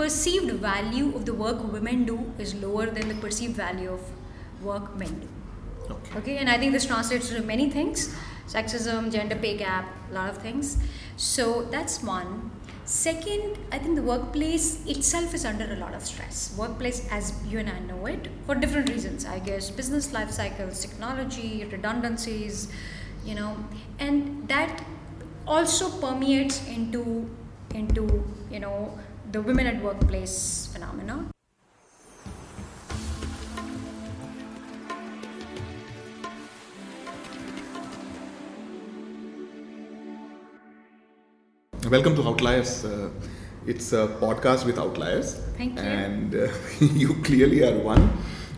perceived 0.00 0.52
value 0.66 1.14
of 1.16 1.26
the 1.26 1.34
work 1.34 1.60
women 1.72 2.04
do 2.04 2.18
is 2.38 2.54
lower 2.54 2.86
than 2.86 3.08
the 3.08 3.18
perceived 3.26 3.56
value 3.56 3.92
of 3.92 4.00
work 4.62 4.96
men 4.96 5.20
do. 5.20 5.28
Okay. 5.94 6.18
Okay, 6.18 6.36
and 6.38 6.48
I 6.48 6.56
think 6.58 6.72
this 6.72 6.86
translates 6.86 7.28
to 7.30 7.42
many 7.42 7.70
things 7.70 8.14
sexism, 8.46 9.12
gender 9.12 9.36
pay 9.36 9.56
gap, 9.56 9.88
a 10.10 10.14
lot 10.14 10.28
of 10.28 10.38
things. 10.38 10.76
So 11.16 11.62
that's 11.70 12.02
one. 12.02 12.50
Second, 12.84 13.58
I 13.70 13.78
think 13.78 13.94
the 13.94 14.02
workplace 14.02 14.84
itself 14.86 15.34
is 15.34 15.44
under 15.44 15.72
a 15.72 15.76
lot 15.76 15.94
of 15.94 16.04
stress. 16.04 16.52
Workplace, 16.58 17.06
as 17.12 17.32
you 17.46 17.60
and 17.60 17.68
I 17.68 17.78
know 17.80 18.06
it, 18.06 18.26
for 18.46 18.56
different 18.56 18.90
reasons, 18.90 19.24
I 19.24 19.38
guess, 19.38 19.70
business 19.70 20.12
life 20.12 20.32
cycles, 20.32 20.80
technology, 20.80 21.64
redundancies, 21.70 22.72
you 23.24 23.36
know, 23.36 23.56
and 24.00 24.48
that 24.48 24.84
also 25.46 25.88
permeates 26.00 26.66
into 26.66 27.30
into 27.74 28.24
you 28.50 28.58
know 28.58 28.98
the 29.32 29.40
women 29.40 29.66
at 29.66 29.80
workplace 29.80 30.68
phenomena. 30.72 31.24
Welcome 41.88 42.16
to 42.16 42.26
Outliers. 42.26 42.84
Uh, 42.84 43.10
it's 43.66 43.92
a 43.92 44.08
podcast 44.20 44.66
with 44.66 44.78
outliers. 44.78 45.34
Thank 45.56 45.76
you. 45.76 45.82
And 45.82 46.34
uh, 46.34 46.48
you 46.80 47.14
clearly 47.22 47.62
are 47.62 47.78
one. 47.78 48.10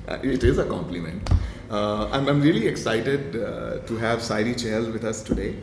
Uh, 0.08 0.18
it 0.22 0.42
is 0.42 0.58
a 0.58 0.64
compliment. 0.64 1.30
Uh, 1.70 2.08
I'm, 2.10 2.28
I'm 2.28 2.40
really 2.40 2.66
excited 2.66 3.36
uh, 3.36 3.78
to 3.86 3.96
have 3.98 4.22
Sairee 4.22 4.54
Chahal 4.54 4.90
with 4.92 5.04
us 5.04 5.22
today. 5.22 5.56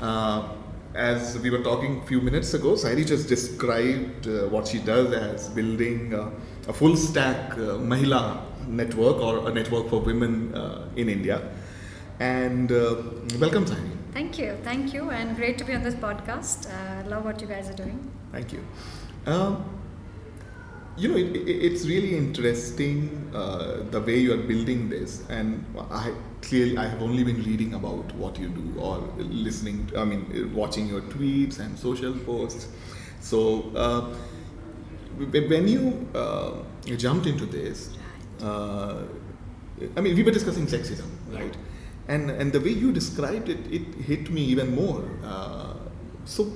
Uh, 0.00 0.48
as 0.96 1.38
we 1.38 1.50
were 1.50 1.62
talking 1.62 1.98
a 1.98 2.06
few 2.06 2.20
minutes 2.20 2.54
ago, 2.54 2.74
Sairee 2.74 3.04
just 3.04 3.28
described 3.28 4.26
uh, 4.26 4.48
what 4.48 4.66
she 4.66 4.78
does 4.78 5.12
as 5.12 5.48
building 5.50 6.14
uh, 6.14 6.30
a 6.68 6.72
full 6.72 6.96
stack 6.96 7.52
uh, 7.52 7.78
Mahila 7.90 8.40
network 8.66 9.16
or 9.18 9.48
a 9.48 9.52
network 9.52 9.88
for 9.88 10.00
women 10.00 10.54
uh, 10.54 10.88
in 10.96 11.08
India. 11.08 11.50
And 12.18 12.72
uh, 12.72 13.02
welcome, 13.38 13.66
Sairee. 13.66 13.90
Thank 14.12 14.38
you, 14.38 14.56
thank 14.64 14.94
you, 14.94 15.10
and 15.10 15.36
great 15.36 15.58
to 15.58 15.64
be 15.64 15.74
on 15.74 15.82
this 15.82 15.94
podcast. 15.94 16.70
Uh, 16.70 17.08
love 17.08 17.24
what 17.24 17.40
you 17.42 17.46
guys 17.46 17.68
are 17.68 17.74
doing. 17.74 18.10
Thank 18.32 18.52
you. 18.52 18.64
Um, 19.26 19.64
you 20.96 21.08
know, 21.08 21.16
it, 21.16 21.36
it, 21.36 21.48
it's 21.48 21.86
really 21.86 22.16
interesting 22.16 23.30
uh, 23.34 23.82
the 23.90 24.00
way 24.00 24.18
you 24.18 24.32
are 24.32 24.42
building 24.42 24.88
this, 24.88 25.24
and 25.28 25.64
I 25.90 26.12
clearly 26.42 26.78
I 26.78 26.86
have 26.88 27.02
only 27.02 27.22
been 27.24 27.42
reading 27.42 27.74
about 27.74 28.14
what 28.14 28.38
you 28.38 28.48
do 28.48 28.80
or 28.80 28.98
listening. 29.18 29.90
I 29.96 30.04
mean, 30.04 30.52
watching 30.54 30.88
your 30.88 31.02
tweets 31.02 31.58
and 31.58 31.78
social 31.78 32.12
posts. 32.12 32.68
So 33.20 33.70
uh, 33.74 34.14
when 35.18 35.68
you 35.68 36.08
uh, 36.14 36.62
jumped 36.96 37.26
into 37.26 37.46
this, 37.46 37.96
uh, 38.42 39.02
I 39.96 40.00
mean, 40.00 40.14
we 40.16 40.22
were 40.22 40.30
discussing 40.30 40.66
sexism, 40.66 41.08
right? 41.30 41.56
And 42.08 42.30
and 42.30 42.52
the 42.52 42.60
way 42.60 42.70
you 42.70 42.92
described 42.92 43.48
it, 43.48 43.66
it 43.70 43.94
hit 43.96 44.30
me 44.30 44.42
even 44.42 44.74
more. 44.74 45.04
Uh, 45.24 45.74
so 46.24 46.50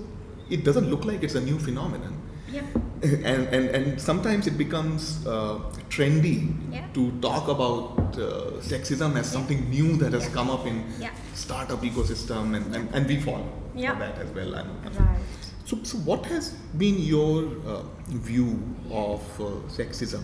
it 0.48 0.64
doesn't 0.64 0.88
look 0.88 1.04
like 1.04 1.22
it's 1.22 1.34
a 1.34 1.40
new 1.40 1.58
phenomenon 1.58 2.19
Yep. 2.52 2.64
and, 3.02 3.48
and, 3.48 3.68
and 3.76 4.00
sometimes 4.00 4.46
it 4.46 4.58
becomes 4.58 5.24
uh, 5.26 5.58
trendy 5.88 6.54
Yeah. 6.72 6.86
to 6.94 7.10
talk 7.20 7.48
about 7.48 8.16
uh, 8.18 8.60
sexism 8.60 9.16
as 9.16 9.30
something 9.30 9.68
new 9.70 9.96
that 9.96 10.12
has 10.12 10.24
Yeah. 10.26 10.34
come 10.34 10.50
up 10.50 10.66
in 10.66 10.84
Yeah. 10.98 11.10
startup 11.34 11.80
ecosystem 11.82 12.54
and, 12.56 12.74
and, 12.74 12.94
and 12.94 13.06
we 13.06 13.20
fall 13.20 13.46
Yeah. 13.74 13.92
for 13.94 13.98
that 14.00 14.18
as 14.18 14.30
well. 14.34 14.54
I'm- 14.56 14.76
Right. 14.98 15.18
So, 15.64 15.78
so 15.84 15.98
what 15.98 16.26
has 16.26 16.50
been 16.76 16.98
your 16.98 17.44
uh, 17.66 17.82
view 18.08 18.58
of 18.90 19.22
uh, 19.40 19.44
sexism 19.68 20.22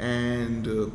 and 0.00 0.66
uh, 0.66 0.90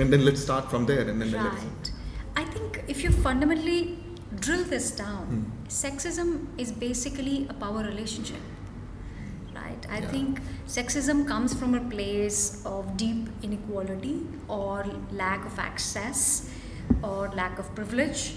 and 0.00 0.12
then 0.12 0.24
let's 0.26 0.42
start 0.42 0.70
from 0.70 0.84
there 0.84 1.08
and 1.08 1.20
then 1.22 1.30
let's 1.32 1.44
Right. 1.64 1.90
I 2.36 2.44
think 2.44 2.84
if 2.86 3.02
you 3.02 3.10
fundamentally 3.10 3.98
drill 4.40 4.64
this 4.64 4.90
down, 4.90 5.24
Hmm. 5.26 5.44
sexism 5.68 6.46
is 6.58 6.70
basically 6.72 7.46
a 7.48 7.54
power 7.54 7.82
relationship. 7.82 8.42
Right? 9.66 9.86
I 9.90 9.98
Yeah. 10.00 10.10
think 10.14 10.40
sexism 10.78 11.26
comes 11.30 11.54
from 11.60 11.74
a 11.74 11.80
place 11.94 12.40
of 12.72 12.96
deep 12.96 13.28
inequality 13.48 14.16
or 14.48 14.84
lack 15.22 15.46
of 15.50 15.58
access 15.58 16.20
or 17.02 17.30
lack 17.40 17.58
of 17.58 17.74
privilege. 17.74 18.36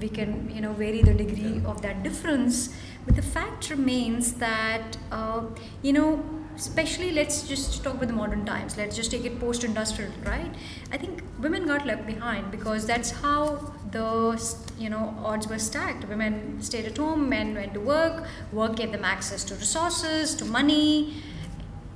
We 0.00 0.08
can, 0.18 0.30
you 0.54 0.60
know, 0.64 0.72
vary 0.82 1.02
the 1.08 1.14
degree 1.22 1.54
Yeah. 1.56 1.70
of 1.72 1.82
that 1.86 2.02
difference, 2.06 2.60
but 3.06 3.16
the 3.20 3.26
fact 3.36 3.70
remains 3.70 4.32
that, 4.44 4.96
uh, 5.20 5.42
you 5.88 5.92
know, 5.98 6.10
especially 6.56 7.12
let's 7.12 7.46
just 7.48 7.82
talk 7.82 7.94
about 7.94 8.08
the 8.08 8.14
modern 8.14 8.44
times. 8.44 8.76
Let's 8.76 8.96
just 8.96 9.10
take 9.10 9.24
it 9.24 9.38
post-industrial 9.40 10.12
right? 10.24 10.54
I 10.90 10.98
think 10.98 11.22
women 11.40 11.66
got 11.66 11.86
left 11.86 12.06
behind 12.06 12.50
because 12.50 12.86
that's 12.86 13.10
how 13.10 13.72
the 13.90 14.40
you 14.78 14.90
know 14.90 15.14
odds 15.24 15.46
were 15.48 15.58
stacked. 15.58 16.08
Women 16.08 16.60
stayed 16.60 16.86
at 16.86 16.96
home 16.96 17.28
men 17.28 17.54
went 17.54 17.74
to 17.74 17.80
work 17.80 18.26
work 18.52 18.76
gave 18.76 18.92
them 18.92 19.04
access 19.04 19.44
to 19.44 19.54
resources 19.54 20.34
to 20.36 20.44
money. 20.44 21.22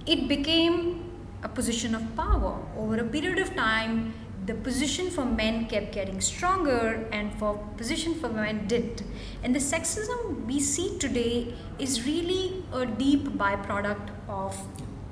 It 0.07 0.29
became 0.29 1.13
a 1.43 1.49
position 1.49 1.95
of 1.95 2.17
power. 2.17 2.59
Over 2.77 3.01
a 3.01 3.05
period 3.05 3.39
of 3.39 3.55
time 3.55 4.15
the 4.47 4.55
position 4.55 5.11
for 5.11 5.25
men 5.25 5.67
kept 5.67 5.93
getting 5.93 6.21
stronger 6.21 7.07
and 7.11 7.37
for 7.39 7.57
position 7.77 8.15
for 8.15 8.29
women 8.29 8.67
didn't. 8.69 9.03
And 9.43 9.55
the 9.55 9.59
sexism 9.59 10.47
we 10.47 10.61
see 10.61 10.99
today 10.99 11.55
is 11.79 12.07
really 12.07 12.65
a 12.73 12.87
deep 12.87 13.25
byproduct 13.25 14.11
of 14.29 14.57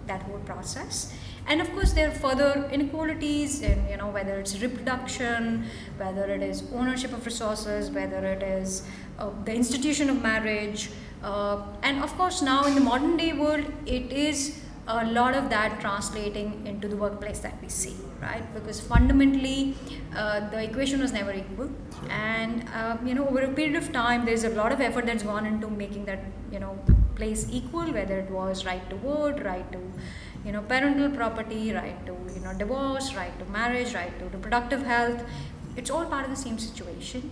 that 0.06 0.22
whole 0.22 0.38
process. 0.40 1.12
And 1.46 1.60
of 1.60 1.70
course 1.72 1.92
there 1.92 2.08
are 2.08 2.14
further 2.14 2.68
inequalities 2.72 3.60
in 3.60 3.86
you 3.88 3.96
know 3.96 4.08
whether 4.08 4.38
it's 4.38 4.60
reproduction 4.62 5.64
whether 5.98 6.24
it 6.24 6.42
is 6.42 6.62
ownership 6.72 7.12
of 7.12 7.26
resources 7.26 7.90
whether 7.90 8.24
it 8.24 8.42
is 8.42 8.82
uh, 9.18 9.28
the 9.44 9.54
institution 9.54 10.08
of 10.08 10.22
marriage 10.22 10.88
uh, 11.22 11.62
and 11.82 12.02
of 12.02 12.16
course 12.16 12.40
now 12.40 12.64
in 12.64 12.74
the 12.74 12.80
modern 12.80 13.18
day 13.18 13.34
world 13.34 13.66
it 13.84 14.10
is 14.10 14.63
a 14.86 15.04
lot 15.06 15.34
of 15.34 15.48
that 15.50 15.80
translating 15.80 16.66
into 16.66 16.88
the 16.88 16.96
workplace 16.96 17.38
that 17.40 17.60
we 17.62 17.68
see 17.68 17.96
right? 18.24 18.54
Because 18.54 18.80
fundamentally 18.80 19.76
uh, 20.16 20.48
the 20.50 20.62
equation 20.62 21.00
was 21.00 21.12
never 21.12 21.32
equal. 21.32 21.70
And 22.10 22.68
um, 22.74 23.06
you 23.06 23.14
know 23.14 23.26
over 23.28 23.40
a 23.40 23.48
period 23.48 23.76
of 23.76 23.92
time 23.92 24.24
there's 24.24 24.44
a 24.44 24.50
lot 24.50 24.72
of 24.72 24.80
effort 24.80 25.06
that's 25.06 25.22
gone 25.22 25.46
into 25.46 25.68
making 25.68 26.04
that 26.06 26.20
you 26.50 26.60
know 26.60 26.78
place 27.16 27.46
equal 27.50 27.92
whether 27.92 28.18
it 28.18 28.30
was 28.30 28.64
right 28.66 28.88
to 28.90 28.96
vote 28.96 29.40
right 29.44 29.70
to 29.72 29.80
you 30.44 30.52
know 30.52 30.60
parental 30.62 31.10
property 31.10 31.72
right 31.72 32.04
to 32.06 32.16
you 32.34 32.40
know 32.44 32.52
divorce 32.54 33.14
right 33.14 33.38
to 33.38 33.44
marriage 33.46 33.94
right 33.94 34.18
to 34.18 34.24
reproductive 34.36 34.82
health. 34.82 35.22
It's 35.76 35.90
all 35.90 36.04
part 36.06 36.24
of 36.24 36.30
the 36.30 36.36
same 36.36 36.58
situation. 36.58 37.30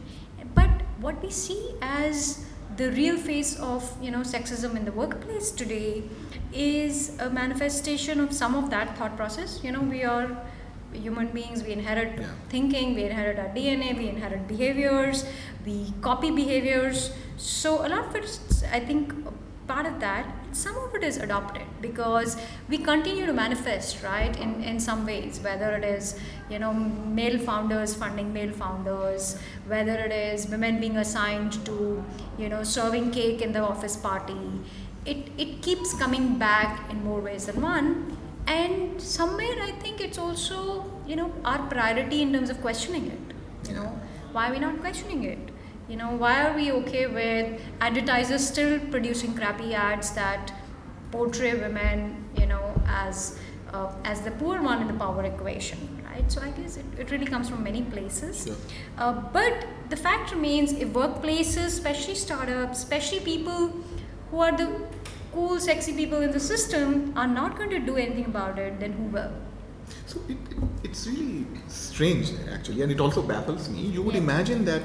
But 0.55 0.71
what 1.01 1.23
we 1.23 1.31
see 1.31 1.75
as 1.81 2.45
the 2.77 2.91
real 2.93 3.17
face 3.17 3.59
of 3.59 3.85
you 4.01 4.11
know 4.11 4.21
sexism 4.21 4.77
in 4.77 4.85
the 4.85 4.93
workplace 4.93 5.51
today 5.51 6.03
is 6.53 7.19
a 7.21 7.29
manifestation 7.31 8.21
of 8.21 8.33
some 8.33 8.55
of 8.55 8.71
that 8.71 8.97
thought 8.97 9.17
process 9.17 9.61
you 9.63 9.73
know 9.73 9.81
we 9.81 10.03
are 10.05 10.37
human 10.93 11.29
beings 11.29 11.63
we 11.63 11.73
inherit 11.73 12.19
Yeah. 12.19 12.27
thinking 12.49 12.95
we 12.95 13.05
inherit 13.05 13.39
our 13.39 13.49
dna 13.59 13.97
we 13.99 14.09
inherit 14.09 14.47
behaviors 14.49 15.25
we 15.67 15.93
copy 16.03 16.31
behaviors 16.31 17.11
so 17.37 17.87
a 17.87 17.89
lot 17.89 18.07
of 18.09 18.15
it's 18.17 18.63
i 18.73 18.81
think 18.81 19.15
part 19.67 19.87
of 19.87 19.99
that 20.01 20.27
some 20.53 20.77
of 20.77 20.95
it 20.95 21.03
is 21.03 21.17
adopted 21.17 21.63
because 21.81 22.37
we 22.69 22.79
continue 22.79 23.27
to 23.27 23.33
manifest 23.33 24.03
right 24.03 24.39
in, 24.39 24.63
in 24.63 24.79
some 24.79 25.05
ways 25.07 25.41
whether 25.41 25.71
it 25.77 25.85
is 25.85 26.19
you 26.51 26.59
know 26.59 26.73
male 26.73 27.39
founders 27.39 27.95
funding 27.95 28.33
male 28.33 28.53
founders 28.53 29.39
whether 29.67 29.95
it 29.95 30.13
is 30.13 30.47
women 30.49 30.81
being 30.81 30.97
assigned 30.99 31.53
to 31.65 32.05
you 32.39 32.49
know 32.49 32.63
serving 32.63 33.11
cake 33.11 33.41
in 33.43 33.53
the 33.53 33.61
office 33.61 33.97
party. 33.97 34.37
It, 35.05 35.33
it 35.37 35.63
keeps 35.63 35.95
coming 35.95 36.39
back 36.39 36.89
in 36.91 37.03
more 37.03 37.21
ways 37.21 37.47
than 37.47 37.61
one. 37.61 38.17
And 38.47 39.01
somewhere 39.01 39.57
i 39.63 39.71
think 39.83 40.01
it's 40.01 40.19
also 40.19 40.85
you 41.07 41.17
know 41.17 41.33
our 41.45 41.61
priority 41.69 42.23
in 42.23 42.33
terms 42.33 42.51
of 42.51 42.61
questioning 42.61 43.07
it 43.07 43.69
you 43.69 43.75
know. 43.77 44.01
Why 44.33 44.49
are 44.49 44.53
we 44.53 44.59
not 44.61 44.81
questioning 44.81 45.25
it 45.25 45.52
you 45.93 45.99
know 46.01 46.11
why 46.25 46.35
are 46.43 46.55
we 46.57 46.67
okay 46.73 47.07
with 47.07 47.61
advertisers 47.87 48.47
still 48.53 48.79
producing 48.93 49.35
crappy 49.41 49.75
ads 49.75 50.11
that 50.19 50.53
portray 51.15 51.53
women 51.63 52.05
you 52.41 52.47
know 52.53 52.63
as 52.87 53.39
uh, 53.75 53.91
as 54.13 54.23
the 54.23 54.31
poor 54.43 54.63
one 54.63 54.81
in 54.85 54.89
the 54.93 54.99
power 55.05 55.25
equation 55.31 55.83
right 56.11 56.33
so 56.37 56.41
i 56.47 56.51
guess 56.61 56.79
it, 56.83 56.87
it 57.05 57.11
really 57.11 57.27
comes 57.35 57.51
from 57.51 57.63
many 57.63 57.83
places 57.97 58.45
Sure. 58.47 58.57
uh, 58.99 59.13
but 59.37 59.67
the 59.91 59.97
fact 60.07 60.33
remains 60.33 60.73
if 60.73 60.89
workplaces 61.03 61.67
especially 61.77 62.15
startups 62.15 62.79
especially 62.79 63.21
people 63.21 63.69
who 64.31 64.41
are 64.49 64.57
the 64.65 64.69
cool 65.35 65.59
sexy 65.69 65.93
people 66.01 66.23
in 66.23 66.31
the 66.31 66.41
system 66.49 67.13
are 67.17 67.29
not 67.29 67.57
going 67.59 67.71
to 67.71 67.79
do 67.93 67.97
anything 67.97 68.27
about 68.35 68.59
it 68.59 68.81
then 68.81 68.93
who 69.01 69.09
will 69.19 69.33
So 70.11 70.21
it, 70.33 70.51
it, 70.53 70.59
it's 70.89 71.01
really 71.07 71.47
strange 71.77 72.29
actually, 72.57 72.83
and 72.85 72.93
it 72.95 73.01
also 73.05 73.23
baffles 73.31 73.65
me. 73.75 73.83
You 73.97 74.03
would 74.07 74.17
Yeah. 74.19 74.23
imagine 74.27 74.61
that 74.69 74.85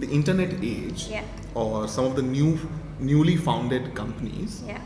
the 0.00 0.08
internet 0.18 0.52
age 0.62 1.08
Yeah. 1.10 1.24
or 1.54 1.88
some 1.88 2.04
of 2.04 2.14
the 2.16 2.22
new 2.22 2.58
newly 3.00 3.36
founded 3.36 3.94
companies 3.94 4.62
yeah 4.66 4.80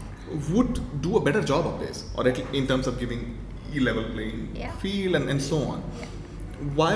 would 0.50 0.81
do 1.03 1.17
a 1.19 1.20
better 1.20 1.43
job 1.43 1.67
of 1.67 1.79
this, 1.81 2.05
or 2.17 2.26
at, 2.29 2.38
in 2.55 2.67
terms 2.67 2.87
of 2.87 2.99
giving 2.99 3.23
e-level 3.75 4.05
playing 4.14 4.49
Yeah. 4.55 4.73
field 4.85 5.14
and, 5.17 5.29
and 5.29 5.43
so 5.43 5.59
on. 5.73 5.82
Why 6.75 6.94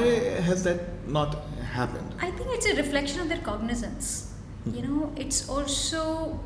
has 0.48 0.62
that 0.64 1.06
not 1.08 1.34
happened? 1.72 2.14
I 2.20 2.30
think 2.30 2.48
it's 2.52 2.66
a 2.66 2.76
reflection 2.76 3.20
of 3.20 3.28
their 3.28 3.38
cognizance. 3.48 4.32
Hmm. 4.64 4.74
You 4.74 4.82
know, 4.86 5.12
it's 5.16 5.48
also 5.48 6.40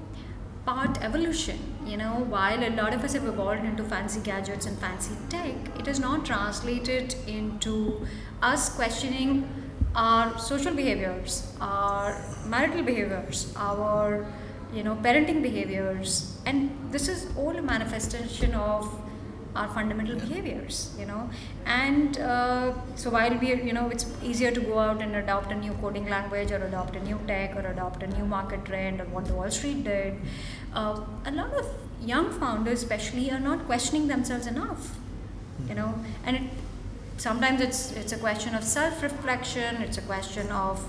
part 0.64 1.00
evolution. 1.02 1.58
You 1.86 1.96
know, 1.98 2.12
while 2.28 2.62
a 2.64 2.70
lot 2.70 2.92
of 2.94 3.04
us 3.04 3.12
have 3.12 3.26
evolved 3.26 3.64
into 3.64 3.84
fancy 3.84 4.20
gadgets 4.20 4.66
and 4.66 4.78
fancy 4.78 5.14
tech, 5.28 5.54
it 5.78 5.86
is 5.86 6.00
not 6.00 6.24
translated 6.26 7.14
into 7.26 8.06
us 8.42 8.68
questioning 8.74 9.48
our 9.94 10.38
social 10.38 10.74
behaviors, 10.74 11.52
our 11.60 12.22
marital 12.46 12.82
behaviors, 12.82 13.52
our 13.56 14.26
you 14.72 14.82
know 14.82 14.96
parenting 14.96 15.42
behaviors, 15.42 16.38
and 16.46 16.70
this 16.90 17.08
is 17.08 17.28
all 17.36 17.56
a 17.56 17.62
manifestation 17.62 18.54
of 18.54 18.88
our 19.56 19.68
fundamental 19.68 20.14
behaviors 20.14 20.94
you 20.98 21.06
know. 21.06 21.28
And 21.66 22.18
uh, 22.18 22.72
so 22.94 23.10
while 23.10 23.36
we 23.36 23.48
you 23.54 23.72
know 23.72 23.88
it's 23.88 24.06
easier 24.22 24.52
to 24.52 24.60
go 24.60 24.78
out 24.78 25.02
and 25.02 25.16
adopt 25.16 25.50
a 25.50 25.56
new 25.56 25.72
coding 25.80 26.08
language 26.08 26.52
or 26.52 26.64
adopt 26.64 26.94
a 26.94 27.00
new 27.02 27.18
tech 27.26 27.56
or 27.56 27.66
adopt 27.66 28.02
a 28.04 28.06
new 28.06 28.24
market 28.24 28.64
trend 28.64 29.00
or 29.00 29.06
what 29.06 29.24
the 29.24 29.34
wall 29.34 29.50
street 29.50 29.82
did 29.82 30.14
uh, 30.74 31.00
a 31.26 31.32
lot 31.32 31.52
of 31.54 31.66
young 32.00 32.30
founders 32.30 32.82
especially 32.84 33.28
are 33.32 33.40
not 33.40 33.66
questioning 33.66 34.06
themselves 34.06 34.46
enough 34.46 34.96
you 35.68 35.74
know. 35.74 35.94
And 36.24 36.36
it, 36.36 36.42
sometimes 37.20 37.60
it's 37.60 37.92
it's 37.92 38.12
a 38.12 38.16
question 38.16 38.54
of 38.54 38.64
self 38.64 39.02
reflection 39.02 39.82
it's 39.82 39.98
a 39.98 40.02
question 40.02 40.50
of 40.50 40.82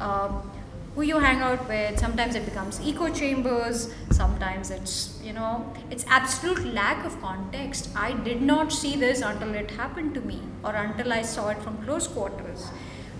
um, 0.00 0.50
who 0.94 1.02
you 1.02 1.18
hang 1.18 1.40
out 1.40 1.68
with 1.68 1.98
sometimes 1.98 2.34
it 2.34 2.44
becomes 2.44 2.80
echo 2.90 3.08
chambers 3.20 3.92
sometimes 4.10 4.70
it's 4.70 5.18
you 5.22 5.32
know 5.32 5.50
it's 5.90 6.04
absolute 6.08 6.64
lack 6.72 7.04
of 7.04 7.20
context. 7.20 7.90
I 7.94 8.12
did 8.12 8.40
not 8.42 8.72
see 8.72 8.96
this 8.96 9.20
until 9.20 9.54
it 9.54 9.70
happened 9.70 10.14
to 10.14 10.20
me 10.22 10.40
or 10.64 10.74
until 10.74 11.12
i 11.12 11.22
saw 11.22 11.48
it 11.48 11.58
from 11.62 11.76
close 11.84 12.06
quarters. 12.08 12.68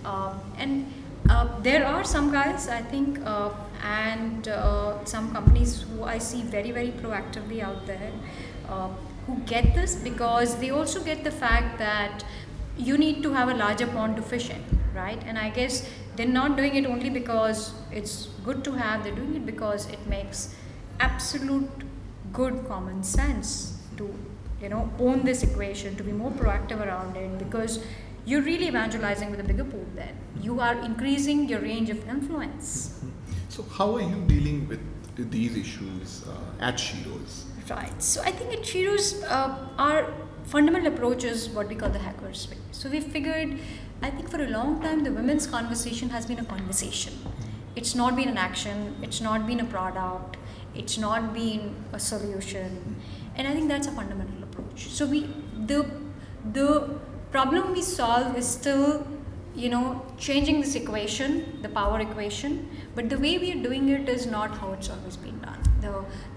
Um, 0.05 0.39
and 0.57 0.91
uh, 1.29 1.59
there 1.61 1.85
are 1.85 2.03
some 2.03 2.31
guys 2.31 2.67
i 2.69 2.81
think 2.81 3.19
uh, 3.25 3.49
and 3.83 4.47
uh, 4.47 5.03
some 5.05 5.31
companies 5.33 5.81
who 5.89 6.03
i 6.03 6.17
see 6.17 6.41
very 6.41 6.71
very 6.71 6.91
proactively 7.01 7.61
out 7.61 7.85
there 7.85 8.11
uh, 8.69 8.87
who 9.25 9.35
get 9.45 9.75
this 9.75 9.95
because 9.95 10.55
they 10.59 10.69
also 10.69 11.03
get 11.03 11.23
the 11.23 11.31
fact 11.31 11.77
that 11.79 12.23
you 12.77 12.97
need 12.97 13.21
to 13.23 13.33
have 13.33 13.49
a 13.49 13.53
larger 13.53 13.87
pond 13.87 14.15
to 14.15 14.21
fish 14.21 14.49
in 14.49 14.63
right 14.95 15.21
and 15.25 15.37
i 15.37 15.49
guess 15.49 15.89
they're 16.15 16.35
not 16.37 16.55
doing 16.57 16.75
it 16.75 16.85
only 16.85 17.09
because 17.09 17.73
it's 17.91 18.27
good 18.47 18.63
to 18.63 18.71
have 18.71 19.03
they're 19.03 19.15
doing 19.15 19.35
it 19.35 19.45
because 19.45 19.87
it 19.89 20.05
makes 20.07 20.55
absolute 20.99 21.83
good 22.33 22.65
common 22.67 23.03
sense 23.03 23.77
to 23.97 24.13
you 24.61 24.69
know 24.69 24.89
own 24.99 25.23
this 25.23 25.43
equation 25.43 25.95
to 25.95 26.03
be 26.03 26.11
more 26.11 26.31
proactive 26.31 26.85
around 26.85 27.15
it 27.15 27.37
because 27.37 27.79
you're 28.25 28.41
really 28.41 28.67
evangelizing 28.67 29.29
with 29.31 29.39
a 29.39 29.43
bigger 29.43 29.63
pool 29.63 29.85
then 29.95 30.15
you 30.41 30.59
are 30.59 30.75
increasing 30.89 31.47
your 31.47 31.59
range 31.61 31.89
of 31.89 32.07
influence 32.07 32.99
So, 33.49 33.63
how 33.75 33.85
are 33.95 34.01
you 34.01 34.17
dealing 34.29 34.67
with 34.67 34.81
these 35.31 35.55
issues 35.59 36.23
uh, 36.31 36.65
at 36.67 36.75
Sheroes? 36.75 37.45
Right. 37.69 38.01
So 38.07 38.21
I 38.21 38.31
think 38.31 38.53
at 38.53 38.61
Sheroes, 38.71 39.23
uh, 39.23 39.55
our 39.77 40.13
fundamental 40.47 40.93
approach 40.93 41.23
is 41.23 41.49
what 41.49 41.67
we 41.67 41.75
call 41.75 41.89
the 41.89 41.99
hacker's 41.99 42.49
way. 42.49 42.57
So 42.71 42.89
we 42.89 43.01
figured, 43.01 43.59
I 44.01 44.09
think 44.09 44.29
for 44.29 44.41
a 44.41 44.47
long 44.47 44.81
time, 44.81 45.03
the 45.03 45.11
women's 45.11 45.45
conversation 45.45 46.09
has 46.09 46.25
been 46.25 46.39
a 46.39 46.45
conversation. 46.45 47.13
It's 47.75 47.93
not 47.93 48.15
been 48.15 48.29
an 48.29 48.37
action. 48.37 48.95
It's 49.01 49.19
not 49.21 49.45
been 49.45 49.59
a 49.59 49.65
product. 49.65 50.37
It's 50.73 50.97
not 50.97 51.33
been 51.33 51.75
a 51.91 51.99
solution. 51.99 52.95
And 53.35 53.47
I 53.47 53.53
think 53.53 53.67
that's 53.67 53.87
a 53.87 53.91
fundamental 53.91 54.43
approach. 54.43 54.87
So 54.87 55.05
we 55.05 55.29
the 55.65 55.85
the 56.53 56.97
problem 57.31 57.73
we 57.73 57.81
solve 57.81 58.37
is 58.37 58.47
still 58.47 59.05
you 59.53 59.69
know 59.69 60.05
changing 60.17 60.61
this 60.61 60.75
equation 60.75 61.59
the 61.63 61.69
power 61.69 61.99
equation 61.99 62.69
but 62.95 63.09
the 63.09 63.17
way 63.17 63.37
we 63.39 63.51
are 63.51 63.63
doing 63.63 63.89
it 63.89 64.07
is 64.07 64.27
not 64.27 64.55
how 64.59 64.71
it's 64.73 64.89
always 64.89 65.17
been 65.17 65.39
done 65.39 65.66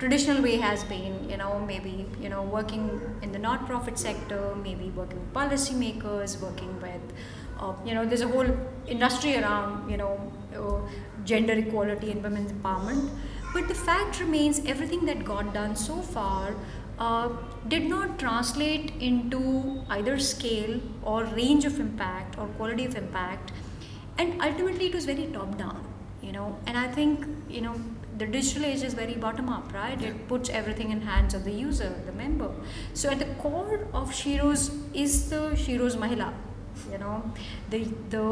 traditional 0.00 0.42
way 0.42 0.56
has 0.56 0.82
been 0.84 1.28
you 1.30 1.36
know 1.36 1.58
maybe 1.66 2.06
you 2.20 2.28
know 2.28 2.42
working 2.42 2.84
in 3.22 3.32
the 3.32 3.38
not-profit 3.38 3.98
sector 3.98 4.40
maybe 4.62 4.90
working 5.00 5.20
with 5.20 5.32
policymakers 5.34 6.40
working 6.40 6.72
with 6.80 7.12
uh, 7.58 7.74
you 7.84 7.94
know 7.94 8.04
there's 8.04 8.22
a 8.22 8.28
whole 8.28 8.50
industry 8.88 9.36
around 9.36 9.90
you 9.90 9.96
know 9.96 10.12
uh, 10.56 10.80
gender 11.24 11.52
equality 11.52 12.10
and 12.10 12.22
women's 12.22 12.52
empowerment. 12.52 13.10
But 13.52 13.68
the 13.68 13.74
fact 13.74 14.20
remains 14.20 14.60
everything 14.64 15.04
that 15.06 15.24
got 15.24 15.52
done 15.52 15.74
so 15.76 15.96
far 15.96 16.54
uh, 16.98 17.28
did 17.68 17.84
not 17.84 18.18
translate 18.18 18.92
into 19.00 19.82
either 19.90 20.18
scale 20.18 20.80
or 21.02 21.24
range 21.24 21.64
of 21.64 21.80
impact 21.80 22.38
or 22.38 22.46
quality 22.58 22.84
of 22.84 22.94
impact. 22.94 23.52
And 24.18 24.40
ultimately 24.40 24.86
it 24.86 24.94
was 24.94 25.04
very 25.04 25.26
top 25.26 25.58
down 25.58 25.86
you 26.22 26.32
know. 26.32 26.58
And 26.66 26.76
i 26.78 26.86
think 26.88 27.26
you 27.48 27.60
know 27.60 27.74
the 28.20 28.26
digital 28.26 28.66
age 28.70 28.82
is 28.82 28.94
very 28.94 29.14
bottom 29.24 29.48
up 29.48 29.72
right? 29.72 30.00
It 30.10 30.28
puts 30.28 30.50
everything 30.60 30.90
in 30.92 31.00
hands 31.00 31.34
of 31.34 31.44
the 31.44 31.52
user 31.52 31.90
the 32.06 32.12
member. 32.12 32.50
So 32.94 33.10
at 33.10 33.18
the 33.18 33.30
core 33.42 33.86
of 33.94 34.14
Sheroes 34.20 34.64
is 34.94 35.30
the 35.30 35.42
Sheroes 35.64 35.96
mahila 36.04 36.32
you 36.92 36.98
know? 36.98 37.22
The 37.70 37.84
the 38.16 38.24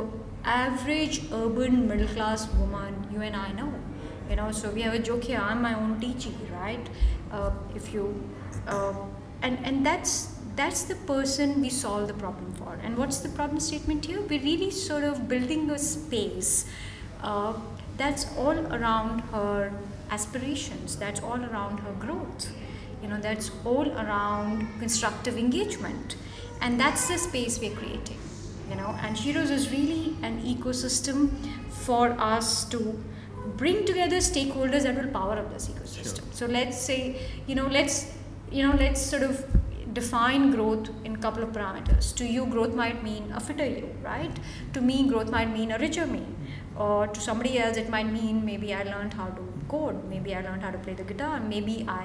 average 0.44 1.20
urban 1.32 1.86
middle 1.88 2.08
class 2.08 2.48
woman 2.54 2.98
you 3.12 3.22
and 3.28 3.36
i 3.36 3.52
know 3.52 3.72
you 4.30 4.36
know? 4.36 4.50
So 4.52 4.70
we 4.70 4.82
have 4.82 4.94
a 4.94 5.04
joke 5.10 5.24
here 5.24 5.40
i'm 5.50 5.62
my 5.62 5.74
own 5.74 6.00
teacher 6.00 6.34
right? 6.52 6.90
Uh, 7.30 7.50
if 7.74 7.94
you 7.94 8.04
uh, 8.66 8.94
and 9.42 9.58
and 9.64 9.86
that's 9.86 10.34
that's 10.58 10.82
the 10.82 10.96
person 11.08 11.60
we 11.62 11.68
solve 11.70 12.08
the 12.08 12.14
problem 12.14 12.52
for. 12.54 12.76
And 12.82 12.98
what's 12.98 13.18
the 13.18 13.28
problem 13.28 13.60
statement 13.60 14.06
here? 14.06 14.20
We're 14.20 14.42
really 14.42 14.72
sort 14.72 15.04
of 15.04 15.28
building 15.28 15.70
a 15.70 15.78
space 15.78 16.64
uh, 17.22 17.52
that's 17.98 18.26
all 18.36 18.58
around 18.74 19.20
her 19.32 19.72
aspirations 20.10 20.96
that's 20.96 21.20
all 21.20 21.44
around 21.44 21.78
her 21.80 21.92
growth. 21.98 22.50
You 23.02 23.08
know 23.08 23.20
that's 23.20 23.50
all 23.64 23.90
around 23.92 24.66
constructive 24.78 25.36
engagement. 25.36 26.16
And 26.60 26.80
that's 26.80 27.06
the 27.08 27.18
space 27.18 27.60
we're 27.60 27.76
creating 27.76 28.18
you 28.70 28.76
know. 28.76 28.96
And 29.02 29.16
Sheroes 29.16 29.50
is 29.50 29.70
really 29.70 30.16
an 30.22 30.42
ecosystem 30.42 31.30
for 31.68 32.10
us 32.18 32.64
to 32.66 33.02
bring 33.56 33.84
together 33.84 34.16
stakeholders 34.16 34.82
that 34.82 34.96
will 34.96 35.12
power 35.12 35.38
up 35.38 35.52
this 35.52 35.68
ecosystem. 35.68 36.32
So 36.32 36.46
let's 36.46 36.80
say 36.80 37.20
you 37.46 37.54
know 37.54 37.66
let's 37.66 38.12
you 38.50 38.66
know 38.66 38.74
let's 38.76 39.00
sort 39.00 39.22
of 39.22 39.44
define 39.92 40.50
growth 40.50 40.90
in 41.04 41.16
a 41.16 41.18
couple 41.18 41.42
of 41.42 41.50
parameters. 41.50 42.14
To 42.16 42.24
you 42.24 42.46
growth 42.46 42.74
might 42.74 43.02
mean 43.02 43.32
a 43.34 43.40
fitter 43.40 43.66
you 43.66 43.94
right? 44.02 44.38
To 44.74 44.80
me 44.80 45.08
growth 45.08 45.30
might 45.30 45.50
mean 45.52 45.72
a 45.72 45.78
richer 45.78 46.06
me 46.06 46.24
or 46.78 47.06
to 47.08 47.20
somebody 47.20 47.58
else 47.58 47.76
it 47.76 47.88
might 47.88 48.10
mean 48.10 48.44
maybe 48.44 48.72
i 48.74 48.82
learned 48.82 49.14
how 49.14 49.26
to 49.38 49.42
code 49.68 49.96
maybe 50.08 50.34
i 50.34 50.40
learned 50.40 50.62
how 50.62 50.70
to 50.70 50.78
play 50.78 50.94
the 50.94 51.02
guitar 51.02 51.40
maybe 51.40 51.84
i 51.88 52.04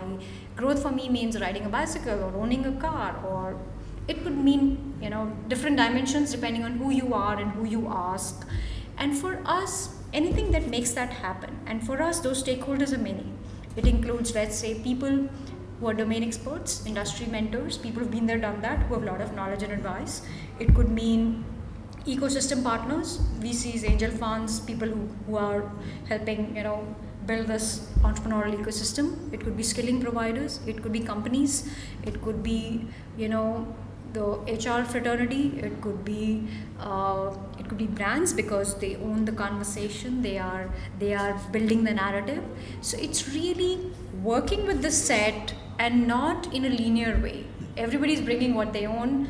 growth 0.55 0.81
for 0.81 0.91
me 0.91 1.07
means 1.09 1.39
riding 1.39 1.65
a 1.65 1.69
bicycle 1.69 2.23
or 2.25 2.33
owning 2.41 2.65
a 2.65 2.73
car 2.87 3.11
or 3.25 3.57
it 4.07 4.21
could 4.23 4.37
mean 4.37 4.93
you 5.01 5.09
know 5.09 5.31
different 5.47 5.77
dimensions 5.77 6.31
depending 6.31 6.63
on 6.63 6.73
who 6.73 6.89
you 6.91 7.13
are 7.13 7.39
and 7.39 7.51
who 7.51 7.65
you 7.65 7.87
ask. 7.87 8.47
And 8.97 9.17
for 9.17 9.41
us 9.45 9.95
anything 10.13 10.51
that 10.51 10.67
makes 10.67 10.91
that 10.91 11.11
happen 11.11 11.59
and 11.65 11.85
for 11.85 12.01
us 12.01 12.19
those 12.19 12.43
stakeholders 12.43 12.93
are 12.93 12.97
many. 12.97 13.25
It 13.75 13.87
includes 13.87 14.35
let's 14.35 14.55
say 14.55 14.75
people 14.75 15.29
who 15.79 15.87
are 15.87 15.93
domain 15.93 16.23
experts 16.23 16.85
industry 16.85 17.25
mentors 17.27 17.77
people 17.77 18.01
who've 18.01 18.11
been 18.11 18.27
there 18.27 18.37
done 18.37 18.61
that 18.61 18.83
who 18.83 18.93
have 18.93 19.03
a 19.03 19.05
lot 19.05 19.21
of 19.21 19.33
knowledge 19.33 19.63
and 19.63 19.73
advice. 19.73 20.21
It 20.59 20.75
could 20.75 20.89
mean 20.89 21.45
ecosystem 22.05 22.63
partners 22.63 23.17
vcs 23.39 23.83
angel 23.89 24.11
funds 24.11 24.59
people 24.59 24.87
who, 24.87 25.07
who 25.25 25.37
are 25.37 25.71
helping 26.07 26.55
you 26.55 26.63
know 26.63 26.95
build 27.25 27.47
this 27.47 27.87
entrepreneurial 28.01 28.55
ecosystem 28.61 29.33
it 29.33 29.39
could 29.43 29.55
be 29.55 29.63
skilling 29.63 30.01
providers 30.01 30.59
it 30.67 30.81
could 30.81 30.91
be 30.91 30.99
companies 30.99 31.69
it 32.03 32.21
could 32.21 32.43
be 32.43 32.85
you 33.17 33.29
know 33.29 33.65
the 34.13 34.23
HR 34.45 34.85
fraternity. 34.85 35.59
It 35.61 35.81
could 35.81 36.05
be 36.05 36.47
uh, 36.79 37.35
it 37.59 37.67
could 37.67 37.77
be 37.77 37.87
brands 37.87 38.31
because 38.31 38.75
they 38.75 38.95
own 38.95 39.25
the 39.25 39.31
conversation. 39.31 40.21
They 40.21 40.37
are 40.37 40.69
they 40.99 41.13
are 41.13 41.33
building 41.51 41.83
the 41.83 41.93
narrative. 41.93 42.43
So 42.81 42.97
it's 42.97 43.27
really 43.29 43.91
working 44.21 44.65
with 44.67 44.81
the 44.81 44.91
set 44.91 45.53
and 45.79 46.07
not 46.07 46.53
in 46.53 46.65
a 46.65 46.69
linear 46.69 47.19
way. 47.21 47.45
Everybody's 47.75 48.21
bringing 48.21 48.53
what 48.53 48.71
they 48.71 48.85
own 48.85 49.29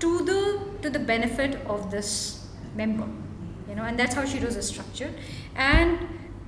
to 0.00 0.18
the 0.24 0.67
to 0.82 0.90
the 0.90 0.98
benefit 0.98 1.56
of 1.66 1.90
this 1.90 2.46
member. 2.74 3.06
You 3.68 3.74
know, 3.74 3.82
and 3.82 3.98
that's 3.98 4.14
how 4.14 4.22
Sheroes 4.22 4.56
is 4.56 4.68
structured. 4.68 5.14
And 5.54 5.98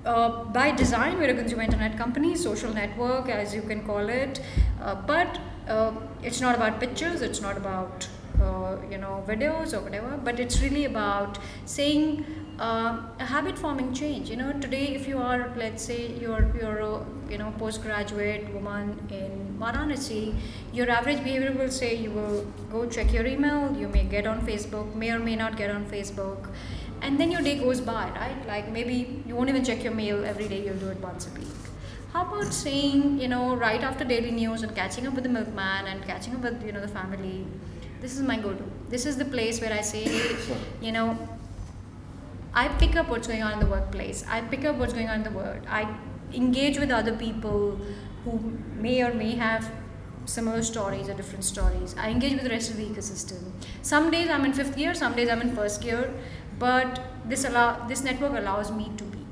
uh, 0.05 0.45
by 0.45 0.71
design, 0.73 1.19
we're 1.19 1.31
a 1.31 1.35
consumer 1.35 1.63
internet 1.63 1.97
company, 1.99 2.35
social 2.35 2.73
network, 2.73 3.29
as 3.29 3.55
you 3.55 3.63
can 3.63 3.85
call 3.85 4.09
it. 4.09 4.41
Uh, 4.81 4.95
but 4.95 5.39
uh, 5.69 5.93
it's 6.23 6.41
not 6.41 6.55
about 6.55 6.81
pictures. 6.81 7.21
It's 7.23 7.41
not 7.41 7.57
about 7.57 8.09
uh, 8.41 8.77
you 8.91 8.99
know 8.99 9.23
videos 9.29 9.77
or 9.77 9.81
whatever 9.81 10.19
but 10.25 10.41
it's 10.41 10.61
really 10.63 10.87
about 10.87 11.39
saying 11.67 12.25
uh, 12.61 13.01
a 13.19 13.25
habit 13.25 13.59
forming 13.59 13.93
change 13.93 14.31
you 14.31 14.37
know 14.37 14.53
today 14.65 14.87
if 14.99 15.09
you 15.09 15.19
are 15.19 15.53
let's 15.57 15.83
say 15.83 16.09
you're 16.23 16.47
you're 16.61 16.81
a 16.89 17.05
you 17.31 17.39
know 17.39 17.53
postgraduate 17.59 18.53
woman 18.55 18.91
in 19.11 19.33
Varanasi 19.63 20.35
your 20.73 20.91
average 20.91 21.23
behavior 21.25 21.53
will 21.53 21.71
say 21.71 21.95
you 21.95 22.11
will 22.11 22.45
go 22.71 22.85
check 22.87 23.13
your 23.13 23.27
email 23.27 23.75
you 23.77 23.89
may 23.89 24.05
get 24.05 24.27
on 24.27 24.45
Facebook 24.51 24.95
may 24.95 25.11
or 25.11 25.19
may 25.19 25.37
not 25.37 25.57
get 25.57 25.71
on 25.71 25.87
Facebook 25.87 26.51
and 27.01 27.19
then 27.19 27.31
your 27.31 27.41
day 27.41 27.59
goes 27.59 27.81
by 27.81 28.05
right 28.11 28.47
like 28.47 28.71
maybe 28.71 29.23
you 29.27 29.35
won't 29.35 29.49
even 29.49 29.65
check 29.65 29.83
your 29.83 29.95
mail 29.95 30.25
every 30.25 30.49
day 30.49 30.63
you'll 30.65 30.85
do 30.87 30.89
it 30.89 31.01
once 31.01 31.27
a 31.27 31.31
week 31.41 31.61
how 32.13 32.23
about 32.23 32.53
saying, 32.53 33.21
you 33.21 33.29
know, 33.29 33.55
right 33.55 33.81
after 33.85 34.05
daily 34.05 34.33
news 34.33 34.65
and 34.65 34.75
catching 34.75 35.07
up 35.07 35.15
with 35.15 35.23
the 35.23 35.31
milkman 35.31 35.87
and 35.87 36.03
catching 36.05 36.35
up 36.35 36.41
with, 36.41 36.67
you 36.67 36.73
know, 36.73 36.81
the 36.81 36.89
family? 36.89 37.47
This 38.01 38.17
is 38.17 38.23
my 38.23 38.37
go 38.37 38.53
to. 38.53 38.65
This 38.89 39.07
is 39.07 39.17
the 39.17 39.25
place 39.25 39.61
where 39.61 39.73
I 39.73 39.81
say, 39.81 40.35
you 40.83 40.91
know, 40.91 41.17
I 42.53 42.69
pick 42.69 42.97
up 42.97 43.09
what's 43.09 43.29
going 43.29 43.43
on 43.43 43.53
in 43.53 43.61
the 43.61 43.67
workplace. 43.67 44.25
I 44.29 44.41
pick 44.41 44.65
up 44.65 44.77
what's 44.77 44.93
going 44.93 45.09
on 45.09 45.17
in 45.17 45.23
the 45.23 45.31
world. 45.31 45.61
I 45.69 45.95
engage 46.35 46.79
with 46.79 46.91
other 46.91 47.17
people 47.17 47.79
who 48.25 48.59
may 48.75 49.03
or 49.03 49.15
may 49.15 49.33
have 49.33 49.71
similar 50.25 50.63
stories 50.63 51.09
or 51.09 51.15
different 51.15 51.45
stories. 51.45 51.95
I 51.99 52.11
engage 52.11 52.35
with 52.35 52.43
the 52.43 52.51
rest 52.51 52.71
of 52.71 52.77
the 52.77 52.85
ecosystem. 52.85 53.53
Some 53.83 54.11
days 54.11 54.29
I'm 54.29 54.45
in 54.45 54.53
fifth 54.53 54.77
gear, 54.77 54.95
some 54.95 55.15
days 55.15 55.29
I'm 55.29 55.41
in 55.41 55.55
first 55.55 55.81
gear, 55.81 56.13
but 56.59 57.01
this 57.25 57.45
allow 57.45 57.87
this 57.87 58.03
network 58.03 58.33
allows 58.33 58.71
me 58.71 58.91
to 58.97 59.05
be 59.05 59.25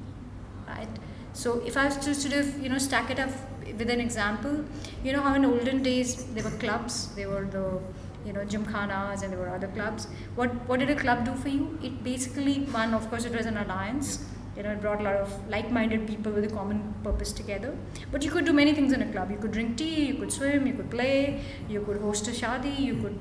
right. 0.67 0.89
So 1.33 1.61
if 1.67 1.77
I 1.77 1.87
was 1.87 1.97
to 1.99 2.15
sort 2.15 2.35
of 2.35 2.61
you 2.63 2.69
know 2.69 2.79
stack 2.79 3.11
it 3.11 3.19
up 3.19 3.31
with 3.67 3.91
an 3.91 4.01
example, 4.01 4.65
you 5.05 5.13
know 5.13 5.21
how 5.21 5.35
in 5.35 5.45
olden 5.45 5.83
days 5.83 6.25
there 6.35 6.45
were 6.45 6.57
clubs, 6.59 7.09
there 7.15 7.29
were 7.29 7.45
the 7.45 7.81
you 8.27 8.33
know 8.33 8.41
gymkhanas 8.41 9.23
and 9.23 9.33
there 9.33 9.39
were 9.39 9.49
other 9.49 9.69
clubs. 9.69 10.09
What 10.35 10.55
what 10.69 10.81
did 10.81 10.91
a 10.91 10.97
club 10.97 11.25
do 11.25 11.35
for 11.35 11.49
you? 11.49 11.79
It 11.83 12.03
basically 12.03 12.59
one 12.81 12.95
of 12.95 13.09
course 13.11 13.25
it 13.25 13.35
was 13.37 13.47
an 13.47 13.57
alliance. 13.57 14.25
You 14.57 14.65
know, 14.65 14.73
it 14.73 14.81
brought 14.81 15.01
a 15.01 15.05
lot 15.05 15.15
of 15.15 15.49
like-minded 15.49 16.09
people 16.09 16.33
with 16.33 16.45
a 16.45 16.49
common 16.49 16.93
purpose 17.05 17.33
together. 17.33 17.77
But 18.11 18.25
you 18.25 18.31
could 18.33 18.45
do 18.45 18.53
many 18.53 18.73
things 18.75 18.93
in 18.93 19.03
a 19.03 19.13
club. 19.13 19.31
You 19.31 19.37
could 19.37 19.53
drink 19.53 19.77
tea, 19.77 20.07
you 20.07 20.15
could 20.15 20.33
swim, 20.33 20.67
you 20.67 20.75
could 20.75 20.91
play, 20.91 21.45
you 21.69 21.81
could 21.83 22.01
host 22.01 22.27
a 22.27 22.33
shadi, 22.33 22.77
you 22.77 22.97
could 22.97 23.17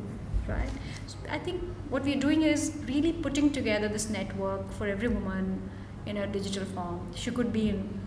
right? 0.48 0.70
So 1.06 1.18
I 1.30 1.38
think 1.38 1.62
what 1.89 2.04
we're 2.04 2.20
doing 2.20 2.42
is 2.42 2.72
really 2.88 3.13
putting 3.13 3.51
together 3.51 3.88
this 3.88 4.10
network 4.10 4.72
for 4.72 4.88
every 4.88 5.08
woman 5.08 5.70
in 6.06 6.18
a 6.18 6.27
digital 6.27 6.66
form. 6.66 7.12
She 7.16 7.32
could 7.32 7.51
be 7.51 7.70
in 7.70 8.00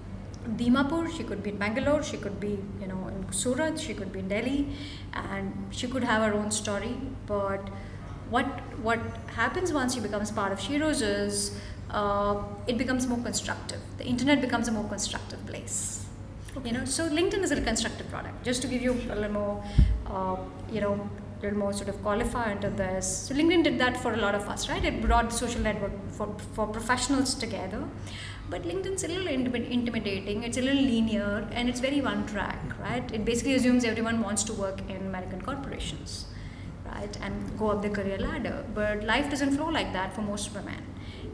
Dimapur, 0.57 1.15
she 1.17 1.23
could 1.23 1.43
be 1.43 1.51
in 1.51 1.59
Bangalore, 1.59 2.03
she 2.03 2.17
could 2.17 2.41
be, 2.41 2.59
you 2.81 2.87
know, 2.87 3.09
in 3.09 3.33
Surat, 3.33 3.79
she 3.79 3.95
could 3.95 4.13
be 4.13 4.21
in 4.21 4.29
Delhi, 4.29 4.69
and 5.13 5.53
she 5.71 5.87
could 5.87 6.05
have 6.05 6.23
her 6.23 6.33
own 6.35 6.51
story. 6.51 6.97
But 7.27 7.69
what 8.31 8.47
what 8.83 8.99
happens 9.27 9.73
once 9.73 9.95
she 9.95 10.01
becomes 10.01 10.31
part 10.31 10.53
of 10.53 10.59
Sheroes 10.59 11.03
is 11.03 11.57
uh, 11.91 12.43
it 12.67 12.79
becomes 12.79 13.07
more 13.07 13.19
constructive. 13.19 13.81
The 13.99 14.07
internet 14.07 14.41
becomes 14.41 14.69
a 14.69 14.73
more 14.73 14.89
constructive 14.89 15.45
place. 15.47 16.07
You 16.65 16.73
know, 16.73 16.85
so 16.85 17.09
LinkedIn 17.09 17.43
is 17.43 17.53
a 17.53 17.61
constructive 17.61 18.09
product. 18.11 18.45
Just 18.45 18.61
to 18.63 18.69
give 18.69 18.83
you 18.83 18.93
a 18.93 19.15
little 19.15 19.31
more, 19.33 19.65
uh, 20.07 20.37
you 20.73 20.81
know, 20.81 21.09
a 21.39 21.43
little 21.43 21.59
more 21.59 21.73
sort 21.73 21.89
of 21.89 21.97
qualifier 22.03 22.51
into 22.51 22.71
this. 22.71 23.07
So 23.29 23.35
LinkedIn 23.35 23.63
did 23.65 23.79
that 23.79 23.97
for 23.97 24.13
a 24.15 24.17
lot 24.17 24.35
of 24.35 24.49
us, 24.49 24.69
right? 24.69 24.85
It 24.85 25.01
brought 25.01 25.33
social 25.33 25.61
network 25.61 25.93
for 26.11 26.35
for 26.55 26.67
professionals 26.67 27.35
together. 27.35 27.85
But 28.51 28.65
LinkedIn's 28.65 29.05
a 29.05 29.09
little 29.09 29.29
intimidating, 29.29 30.43
it's 30.43 30.59
a 30.59 30.61
little 30.61 30.83
linear, 30.83 31.49
and 31.53 31.69
it's 31.69 31.79
very 31.79 32.01
one 32.01 32.27
track, 32.27 32.59
right? 32.81 33.09
It 33.13 33.25
basically 33.25 33.55
assumes 33.55 33.85
everyone 33.85 34.21
wants 34.23 34.43
to 34.45 34.53
work 34.53 34.81
in 34.89 34.97
American 34.97 35.41
corporations, 35.41 36.27
right? 36.85 37.17
And 37.23 37.57
go 37.57 37.69
up 37.69 37.83
the 37.83 37.91
career 37.91 38.19
ladder. 38.19 38.65
But 38.75 39.05
life 39.05 39.31
doesn't 39.31 39.57
flow 39.57 39.69
like 39.69 39.93
that 39.93 40.13
for 40.17 40.23
most 40.23 40.53
women, 40.53 40.83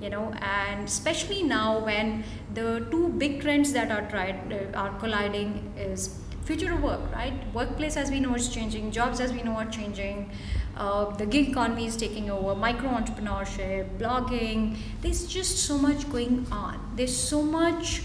you 0.02 0.11
know, 0.11 0.30
and 0.42 0.85
especially 0.87 1.42
now 1.42 1.82
when 1.82 2.23
the 2.52 2.87
two 2.90 3.08
big 3.08 3.40
trends 3.40 3.73
that 3.73 3.90
are 3.90 4.06
tried 4.11 4.52
uh, 4.52 4.78
are 4.78 4.99
colliding 4.99 5.73
is 5.78 6.20
future 6.44 6.73
of 6.75 6.82
work, 6.82 7.00
right? 7.12 7.32
Workplace 7.54 7.96
as 7.96 8.11
we 8.11 8.20
know 8.20 8.35
is 8.35 8.50
changing, 8.50 8.92
jobs 8.92 9.20
as 9.20 9.32
we 9.32 9.42
know 9.42 9.54
are 9.54 9.70
changing. 9.70 10.30
Uh, 10.76 11.16
the 11.16 11.25
gig 11.25 11.49
economy 11.49 11.87
is 11.87 11.97
taking 11.97 12.30
over, 12.30 12.54
micro 12.54 12.90
entrepreneurship, 12.90 13.99
blogging. 13.99 14.76
There's 15.00 15.26
just 15.26 15.59
so 15.61 15.78
much 15.78 16.11
going 16.12 16.47
on. 16.52 16.92
There's 16.97 17.16
so 17.16 17.42
much 17.42 18.02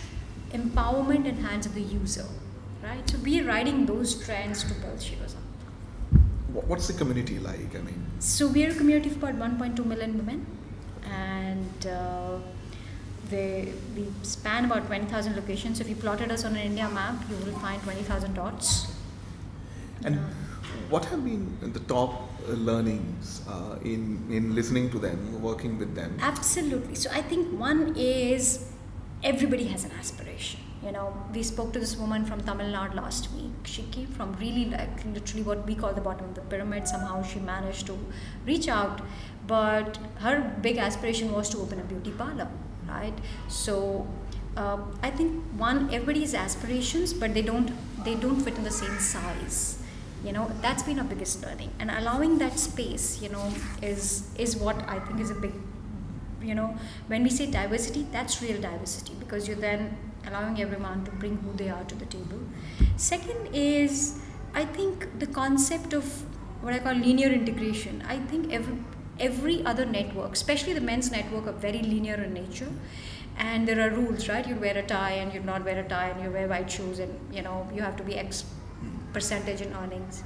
empowerment 0.54 1.26
in 1.26 1.36
hands 1.38 1.66
of 1.66 1.76
the 1.76 1.82
user, 1.82 2.26
right? 2.82 3.10
So 3.10 3.18
we're 3.18 3.46
riding 3.46 3.86
those 3.86 4.24
trends 4.24 4.64
to 4.64 4.74
build 4.76 5.06
up. 5.22 6.64
What's 6.68 6.88
the 6.88 6.94
community 6.94 7.40
like? 7.40 7.76
I 7.76 7.80
mean, 7.80 8.06
so 8.20 8.48
we're 8.48 8.72
a 8.72 8.76
community 8.76 9.10
of 9.10 9.18
about 9.18 9.36
1.2 9.36 9.86
million 9.86 10.18
women, 10.18 10.46
and 11.10 11.88
uh, 11.88 12.38
they, 13.30 13.74
we 13.96 14.08
span 14.24 14.66
about 14.66 14.86
20,000 14.88 15.36
locations. 15.36 15.78
So 15.78 15.84
if 15.84 15.90
you 15.90 15.96
plotted 15.96 16.32
us 16.32 16.44
on 16.46 16.56
an 16.56 16.62
India 16.62 16.90
map, 16.90 17.16
you 17.30 17.36
will 17.38 17.58
find 17.60 17.82
20,000 17.84 18.34
dots. 18.34 18.94
And 20.04 20.20
what 20.92 21.06
have 21.06 21.24
been 21.24 21.72
the 21.74 21.80
top 21.92 22.30
learnings 22.48 23.42
uh, 23.48 23.78
in 23.84 24.04
in 24.30 24.54
listening 24.56 24.90
to 24.92 25.00
them, 25.00 25.42
working 25.42 25.78
with 25.78 25.96
them? 25.96 26.18
Absolutely. 26.22 26.96
So 26.96 27.10
I 27.20 27.22
think 27.22 27.58
one 27.60 27.96
is 27.96 28.70
everybody 29.24 29.68
has 29.76 29.86
an 29.86 29.92
aspiration. 30.00 30.60
You 30.84 30.92
know, 30.92 31.16
we 31.34 31.44
spoke 31.44 31.74
to 31.74 31.80
this 31.80 31.96
woman 31.96 32.26
from 32.26 32.42
Tamil 32.42 32.72
Nadu 32.76 32.96
last 32.96 33.32
week. 33.34 33.68
She 33.74 33.84
came 33.96 34.08
from 34.20 34.34
really 34.44 34.66
like 34.66 35.06
literally 35.18 35.44
what 35.50 35.66
we 35.66 35.76
call 35.76 35.94
the 36.00 36.06
bottom 36.08 36.30
of 36.30 36.36
the 36.40 36.46
pyramid. 36.54 36.88
Somehow 36.94 37.22
she 37.34 37.40
managed 37.40 37.86
to 37.92 37.98
reach 38.46 38.68
out, 38.68 39.04
but 39.48 40.00
her 40.26 40.36
big 40.70 40.82
aspiration 40.88 41.32
was 41.32 41.54
to 41.56 41.60
open 41.68 41.80
a 41.80 41.84
beauty 41.92 42.16
parlor, 42.24 42.50
right? 42.88 43.14
So 43.48 44.08
uh, 44.58 44.80
I 45.04 45.12
think 45.12 45.44
one 45.68 45.86
everybody's 46.00 46.34
aspirations, 46.46 47.14
but 47.14 47.40
they 47.40 47.46
don't 47.52 47.78
they 48.10 48.16
don't 48.26 48.42
fit 48.50 48.58
in 48.64 48.68
the 48.72 48.78
same 48.82 49.00
size 49.12 49.62
you 50.24 50.32
know 50.32 50.52
that's 50.62 50.84
been 50.84 51.00
our 51.00 51.06
biggest 51.06 51.42
learning. 51.44 51.72
And 51.80 51.92
allowing 51.92 52.38
that 52.40 52.60
space 52.60 53.22
you 53.22 53.30
know 53.30 53.54
is 53.82 54.30
is 54.38 54.56
what 54.56 54.78
i 54.88 55.00
think 55.00 55.20
is 55.20 55.32
a 55.32 55.36
big 55.36 55.54
you 56.42 56.56
know 56.56 56.76
when 57.08 57.24
we 57.24 57.30
say 57.30 57.46
diversity 57.46 58.06
that's 58.12 58.42
real 58.42 58.60
diversity 58.62 59.14
because 59.20 59.48
you're 59.48 59.64
then 59.68 59.98
allowing 60.28 60.60
everyone 60.62 61.04
to 61.06 61.12
bring 61.12 61.38
who 61.38 61.54
they 61.58 61.70
are 61.70 61.84
to 61.86 61.96
the 61.96 62.06
table. 62.06 62.40
Second 62.96 63.50
is 63.54 64.20
i 64.54 64.64
think 64.66 65.08
the 65.20 65.28
concept 65.28 65.94
of 65.94 66.06
what 66.62 66.74
i 66.74 66.80
call 66.80 66.94
linear 66.94 67.30
integration. 67.30 68.04
I 68.08 68.18
think 68.20 68.52
every 68.54 68.78
every 69.20 69.64
other 69.66 69.86
network 69.86 70.34
especially 70.34 70.74
the 70.74 70.82
men's 70.82 71.12
network 71.12 71.48
are 71.48 71.60
very 71.68 71.82
linear 71.82 72.16
in 72.16 72.34
nature. 72.34 72.72
And 73.38 73.68
there 73.68 73.80
are 73.82 73.90
rules 73.90 74.28
right? 74.30 74.48
You 74.48 74.56
wear 74.56 74.78
a 74.78 74.84
tie 74.84 75.14
and 75.14 75.34
you 75.34 75.40
not 75.40 75.64
wear 75.66 75.80
a 75.80 75.88
tie 75.88 76.10
and 76.10 76.24
you 76.24 76.30
wear 76.30 76.48
white 76.48 76.70
shoes 76.70 77.00
and 77.00 77.36
you 77.36 77.42
know 77.42 77.68
you 77.74 77.82
have 77.82 77.96
to 77.98 78.04
be 78.04 78.18
percentage 79.14 79.62
in 79.62 79.74
earnings. 79.74 80.24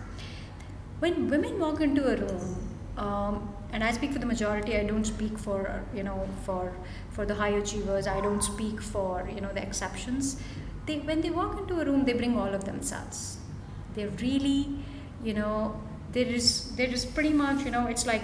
When 1.00 1.30
women 1.30 1.60
walk 1.60 1.82
into 1.82 2.08
a 2.08 2.16
room, 2.16 2.72
um, 2.98 3.54
and 3.72 3.84
I 3.84 3.92
speak 3.92 4.14
for 4.14 4.20
the 4.20 4.26
majority, 4.26 4.78
I 4.78 4.84
don't 4.84 5.04
speak 5.06 5.38
for 5.38 5.84
you 5.94 6.04
know 6.04 6.28
for 6.46 6.74
for 7.12 7.26
the 7.26 7.36
high 7.36 7.56
achievers. 7.64 8.08
I 8.08 8.22
don't 8.22 8.42
speak 8.42 8.82
for 8.82 9.30
you 9.34 9.42
know 9.42 9.52
the 9.54 9.62
exceptions. 9.62 10.38
They 10.86 11.00
when 11.00 11.22
they 11.22 11.30
walk 11.30 11.60
into 11.60 11.82
a 11.82 11.86
room, 11.86 12.06
they 12.06 12.14
bring 12.14 12.38
all 12.38 12.54
of 12.54 12.66
themselves. 12.66 13.38
They're 13.96 14.16
really, 14.22 14.80
you 15.24 15.34
know, 15.34 15.82
there 16.12 16.26
is 16.26 16.76
there 16.76 16.88
is 16.88 17.06
pretty 17.06 17.34
much 17.34 17.66
you 17.66 17.72
know 17.72 17.88
it's 17.88 18.06
like 18.06 18.24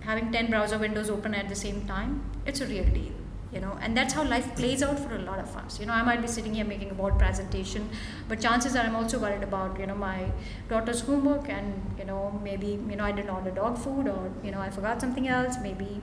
having 0.00 0.32
ten 0.32 0.48
browser 0.48 0.78
windows 0.78 1.10
open 1.10 1.34
at 1.34 1.48
the 1.48 1.56
same 1.56 1.86
time. 1.86 2.24
It's 2.46 2.60
a 2.60 2.66
real 2.66 2.84
deal 2.84 3.15
you 3.52 3.60
know 3.60 3.78
and 3.80 3.96
that's 3.96 4.12
how 4.14 4.24
life 4.24 4.54
plays 4.56 4.82
out 4.82 4.98
for 4.98 5.14
a 5.14 5.18
lot 5.18 5.38
of 5.38 5.56
us. 5.56 5.78
You 5.80 5.86
know 5.86 5.92
i 5.92 6.02
might 6.02 6.20
be 6.20 6.28
sitting 6.28 6.54
here 6.54 6.64
making 6.64 6.90
a 6.90 6.94
board 6.94 7.18
presentation 7.18 7.88
but 8.28 8.40
chances 8.40 8.74
are 8.76 8.84
i'm 8.84 8.96
also 8.96 9.18
worried 9.18 9.42
about 9.42 9.78
you 9.78 9.86
know 9.86 9.94
my 9.94 10.30
daughter's 10.68 11.00
homework 11.00 11.48
and 11.48 11.96
you 11.98 12.04
know 12.04 12.40
maybe 12.42 12.66
you 12.90 12.96
know 12.96 13.04
i 13.04 13.12
didn't 13.12 13.30
order 13.30 13.50
dog 13.50 13.78
food 13.78 14.08
or 14.08 14.32
you 14.42 14.50
know 14.50 14.60
i 14.60 14.70
forgot 14.70 15.00
something 15.00 15.28
else 15.28 15.56
maybe. 15.62 16.00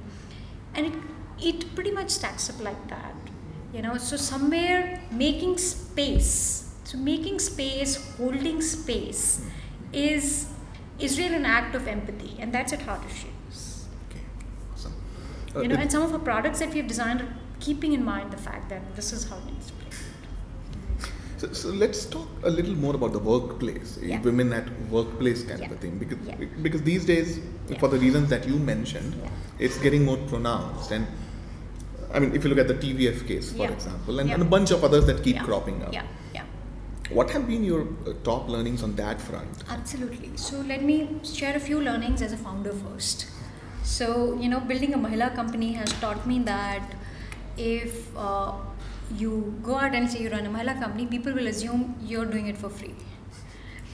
And 0.76 0.88
it 0.88 0.94
it 1.40 1.76
pretty 1.76 1.92
much 1.92 2.10
stacks 2.10 2.50
up 2.50 2.60
like 2.62 2.88
that 2.90 3.16
you 3.74 3.82
know. 3.82 3.98
So 3.98 4.18
somewhere 4.18 5.02
making 5.12 5.58
space 5.58 6.70
so 6.84 6.98
making 6.98 7.40
space 7.40 7.96
holding 8.18 8.62
space 8.62 9.46
is 9.92 10.48
is 11.00 11.18
really 11.20 11.36
an 11.36 11.46
act 11.46 11.76
of 11.76 11.88
empathy 11.88 12.36
and 12.40 12.54
that's 12.54 12.74
at 12.74 12.82
heart 12.84 13.04
of 13.04 13.12
Sheroes 13.12 13.33
uh, 15.56 15.62
you 15.62 15.68
know, 15.68 15.76
and 15.76 15.92
some 15.92 16.02
of 16.02 16.14
our 16.14 16.20
products 16.20 16.60
that 16.60 16.74
we've 16.74 16.88
designed 16.88 17.22
are 17.22 17.34
keeping 17.60 17.94
in 17.94 18.04
mind 18.04 18.32
the 18.32 18.38
fact 18.38 18.70
that 18.70 18.96
this 18.96 19.14
is 19.14 19.30
how 19.30 19.38
it 19.38 19.46
needs 19.46 19.68
to 19.68 19.74
play. 19.74 19.84
So, 21.38 21.52
so 21.52 21.70
let's 21.70 22.06
talk 22.06 22.28
a 22.44 22.50
little 22.50 22.76
more 22.76 22.96
about 22.96 23.12
the 23.12 23.20
workplace, 23.20 24.00
yeah. 24.02 24.22
women 24.22 24.54
at 24.54 24.68
workplace 24.90 25.44
kind 25.44 25.60
yeah. 25.60 25.66
of 25.66 25.74
a 25.74 25.76
thing, 25.76 25.98
because 25.98 26.18
yeah. 26.26 26.36
because 26.62 26.84
these 26.84 27.06
days, 27.06 27.40
for 27.80 27.90
the 27.90 27.98
reasons 27.98 28.30
that 28.30 28.48
you 28.48 28.58
mentioned, 28.58 29.14
it's 29.60 29.78
getting 29.80 30.06
more 30.06 30.18
pronounced. 30.18 30.92
And 30.92 31.06
I 32.14 32.20
mean, 32.20 32.34
if 32.34 32.44
you 32.44 32.50
look 32.50 32.60
at 32.60 32.68
the 32.68 32.76
TVF 32.76 33.28
case, 33.28 33.52
for 33.52 33.70
example, 33.70 34.20
and, 34.20 34.32
and, 34.32 34.42
a 34.42 34.46
bunch 34.46 34.72
of 34.72 34.84
others 34.84 35.06
that 35.08 35.24
keep 35.24 35.40
cropping 35.40 35.84
up. 35.84 35.92
Yeah, 35.92 36.06
yeah. 36.34 36.46
what 37.10 37.30
have 37.32 37.46
been 37.48 37.64
your 37.64 37.88
uh, 38.08 38.14
top 38.24 38.48
learnings 38.48 38.82
on 38.82 38.96
that 38.96 39.20
front? 39.20 39.64
Absolutely. 39.70 40.38
So 40.38 40.62
let 40.62 40.84
me 40.84 41.20
share 41.24 41.56
a 41.58 41.60
few 41.60 41.82
learnings 41.82 42.22
as 42.22 42.32
a 42.32 42.38
founder 42.38 42.72
first. 42.72 43.28
So 43.84 44.38
you 44.40 44.50
know, 44.50 44.60
building 44.60 44.94
a 44.94 44.98
Mahila 44.98 45.36
company 45.36 45.74
has 45.74 45.92
taught 45.94 46.26
me 46.26 46.40
that 46.40 46.96
if 47.58 48.16
uh, 48.18 48.54
you 49.18 49.60
go 49.62 49.76
out 49.76 49.94
and 49.94 50.10
say 50.10 50.22
you 50.24 50.30
run 50.30 50.46
a 50.46 50.50
Mahila 50.50 50.80
company, 50.80 51.06
people 51.06 51.34
will 51.34 51.48
assume 51.48 51.96
you're 52.02 52.26
doing 52.26 52.48
it 52.48 52.58
for 52.58 52.70
free. 52.70 52.96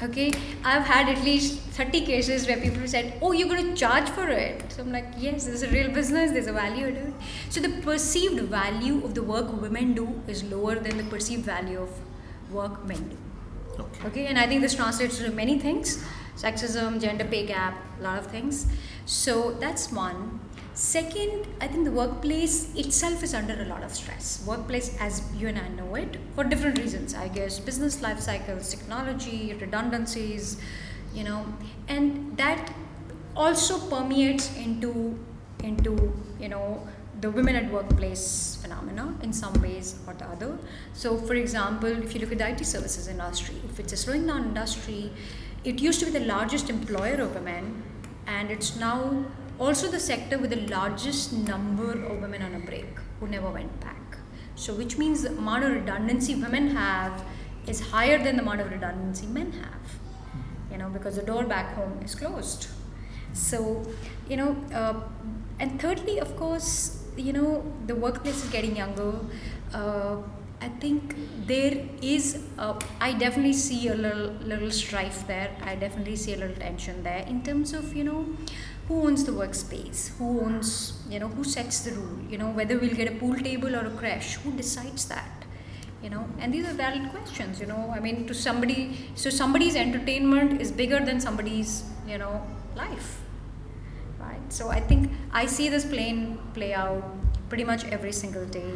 Okay, 0.01 0.31
I've 0.63 0.83
had 0.83 1.09
at 1.09 1.21
least 1.25 1.59
30 1.77 2.05
cases 2.05 2.47
where 2.47 2.55
people 2.55 2.87
said, 2.87 3.15
Oh, 3.21 3.33
you're 3.33 3.49
going 3.49 3.67
to 3.67 3.75
charge 3.75 4.07
for 4.07 4.29
it. 4.29 4.71
So 4.71 4.81
I'm 4.81 4.93
like, 4.93 5.07
Yes, 5.17 5.45
this 5.45 5.55
is 5.55 5.63
a 5.63 5.67
real 5.67 5.91
business, 5.91 6.31
there's 6.31 6.47
a 6.47 6.53
value 6.53 6.89
to 6.91 7.07
it. 7.07 7.13
So 7.49 7.59
the 7.59 7.81
perceived 7.81 8.39
value 8.43 9.03
of 9.03 9.13
the 9.13 9.23
work 9.23 9.61
women 9.61 9.95
do 9.95 10.21
is 10.25 10.43
lower 10.45 10.75
than 10.75 10.97
the 10.97 11.03
perceived 11.03 11.43
value 11.43 11.81
of 11.81 11.89
work 12.49 12.85
men 12.85 13.09
do. 13.09 13.17
Okay. 13.83 14.07
Okay, 14.07 14.25
and 14.27 14.39
I 14.39 14.47
think 14.47 14.61
this 14.61 14.75
translates 14.75 15.17
to 15.17 15.31
many 15.31 15.59
things 15.59 16.05
sexism, 16.41 17.01
gender 17.01 17.25
pay 17.25 17.45
gap, 17.45 17.75
a 17.99 18.03
lot 18.03 18.17
of 18.17 18.27
things. 18.27 18.65
So 19.05 19.51
that's 19.59 19.91
one. 19.91 20.39
Second, 20.73 21.45
I 21.59 21.67
think 21.67 21.83
the 21.83 21.91
workplace 21.91 22.73
itself 22.75 23.21
is 23.21 23.33
under 23.33 23.61
a 23.61 23.65
lot 23.65 23.83
of 23.83 23.93
stress. 23.93 24.41
Workplace, 24.47 24.95
as 24.99 25.21
you 25.35 25.49
and 25.49 25.59
I 25.59 25.67
know 25.67 25.95
it, 25.95 26.15
for 26.35 26.45
different 26.45 26.79
reasons, 26.79 27.13
I 27.13 27.27
guess, 27.27 27.59
business 27.59 28.01
life 28.01 28.21
cycles, 28.21 28.69
technology, 28.69 29.53
redundancies, 29.59 30.57
you 31.13 31.25
know, 31.25 31.45
and 31.89 32.37
that 32.37 32.73
also 33.35 33.77
permeates 33.89 34.55
into 34.55 35.19
into 35.63 36.13
you 36.39 36.47
know 36.47 36.87
the 37.21 37.29
women 37.29 37.55
at 37.55 37.69
workplace 37.69 38.57
phenomena 38.61 39.13
in 39.21 39.33
some 39.33 39.53
ways 39.61 39.95
or 40.07 40.13
the 40.13 40.25
other. 40.25 40.57
So, 40.93 41.17
for 41.17 41.33
example, 41.33 41.89
if 41.89 42.15
you 42.15 42.21
look 42.21 42.31
at 42.31 42.37
the 42.37 42.49
IT 42.49 42.65
services 42.65 43.07
industry, 43.07 43.55
if 43.69 43.79
it's 43.79 43.91
a 43.91 43.97
slowing 43.97 44.25
down 44.27 44.45
industry, 44.45 45.11
it 45.63 45.79
used 45.81 45.99
to 45.99 46.05
be 46.05 46.11
the 46.11 46.25
largest 46.25 46.69
employer 46.69 47.21
of 47.21 47.35
women, 47.35 47.83
and 48.27 48.51
it's 48.51 48.75
now 48.75 49.25
also 49.59 49.89
the 49.89 49.99
sector 49.99 50.37
with 50.37 50.51
the 50.51 50.67
largest 50.67 51.33
number 51.33 51.91
of 51.91 52.21
women 52.21 52.41
on 52.41 52.55
a 52.55 52.59
break 52.59 52.87
who 53.19 53.27
never 53.27 53.49
went 53.49 53.79
back. 53.81 54.17
So, 54.55 54.73
which 54.73 54.97
means 54.97 55.23
the 55.23 55.29
amount 55.29 55.63
of 55.63 55.71
redundancy 55.71 56.35
women 56.35 56.69
have 56.75 57.23
is 57.67 57.79
higher 57.79 58.21
than 58.21 58.35
the 58.37 58.41
amount 58.41 58.61
of 58.61 58.71
redundancy 58.71 59.27
men 59.27 59.51
have. 59.51 59.99
You 60.71 60.77
know, 60.77 60.89
because 60.89 61.15
the 61.15 61.23
door 61.23 61.43
back 61.45 61.75
home 61.75 61.99
is 62.03 62.15
closed. 62.15 62.67
So, 63.33 63.85
you 64.29 64.37
know, 64.37 64.55
uh, 64.73 65.01
and 65.59 65.79
thirdly, 65.81 66.19
of 66.19 66.35
course, 66.35 67.03
you 67.17 67.33
know, 67.33 67.63
the 67.87 67.95
workplace 67.95 68.43
is 68.43 68.49
getting 68.49 68.75
younger. 68.75 69.13
Uh, 69.73 70.17
I 70.61 70.67
think 70.67 71.15
there 71.47 71.87
is, 72.01 72.43
a, 72.57 72.75
I 72.99 73.13
definitely 73.13 73.53
see 73.53 73.87
a 73.87 73.95
little, 73.95 74.27
little 74.43 74.71
strife 74.71 75.25
there. 75.25 75.55
I 75.63 75.75
definitely 75.75 76.17
see 76.17 76.33
a 76.33 76.37
little 76.37 76.55
tension 76.55 77.01
there 77.03 77.25
in 77.27 77.43
terms 77.43 77.73
of, 77.73 77.95
you 77.95 78.03
know, 78.03 78.25
who 78.87 79.07
owns 79.07 79.23
the 79.23 79.31
workspace? 79.31 80.17
Who 80.17 80.41
owns, 80.41 81.01
you 81.09 81.19
know, 81.19 81.27
who 81.29 81.43
sets 81.43 81.81
the 81.81 81.91
rule? 81.91 82.19
You 82.29 82.37
know, 82.37 82.49
whether 82.49 82.77
we'll 82.77 82.95
get 82.95 83.07
a 83.07 83.15
pool 83.15 83.35
table 83.35 83.75
or 83.75 83.85
a 83.85 83.91
crash, 83.91 84.35
who 84.35 84.51
decides 84.51 85.05
that? 85.05 85.45
You 86.03 86.09
know, 86.09 86.27
and 86.39 86.53
these 86.53 86.65
are 86.67 86.73
valid 86.73 87.09
questions, 87.11 87.59
you 87.59 87.67
know. 87.67 87.93
I 87.95 87.99
mean, 87.99 88.25
to 88.27 88.33
somebody, 88.33 88.97
so 89.15 89.29
somebody's 89.29 89.75
entertainment 89.75 90.61
is 90.61 90.71
bigger 90.71 90.99
than 91.05 91.19
somebody's, 91.19 91.83
you 92.07 92.17
know, 92.17 92.41
life 92.75 93.21
right 94.19 94.51
so 94.51 94.69
i 94.69 94.79
think 94.79 95.11
i 95.31 95.45
see 95.45 95.69
this 95.69 95.85
plane 95.85 96.37
play 96.53 96.73
out 96.73 97.03
pretty 97.49 97.63
much 97.63 97.85
every 97.85 98.11
single 98.11 98.45
day 98.45 98.71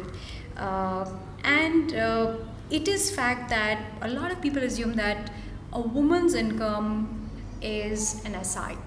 uh, 0.56 1.04
and 1.44 1.94
uh, 1.94 2.36
it 2.70 2.88
is 2.88 3.14
fact 3.14 3.48
that 3.50 3.78
a 4.02 4.08
lot 4.08 4.32
of 4.32 4.40
people 4.40 4.62
assume 4.62 4.94
that 4.94 5.30
a 5.72 5.80
woman's 5.80 6.34
income 6.34 7.30
is 7.60 8.24
an 8.24 8.34
aside 8.34 8.78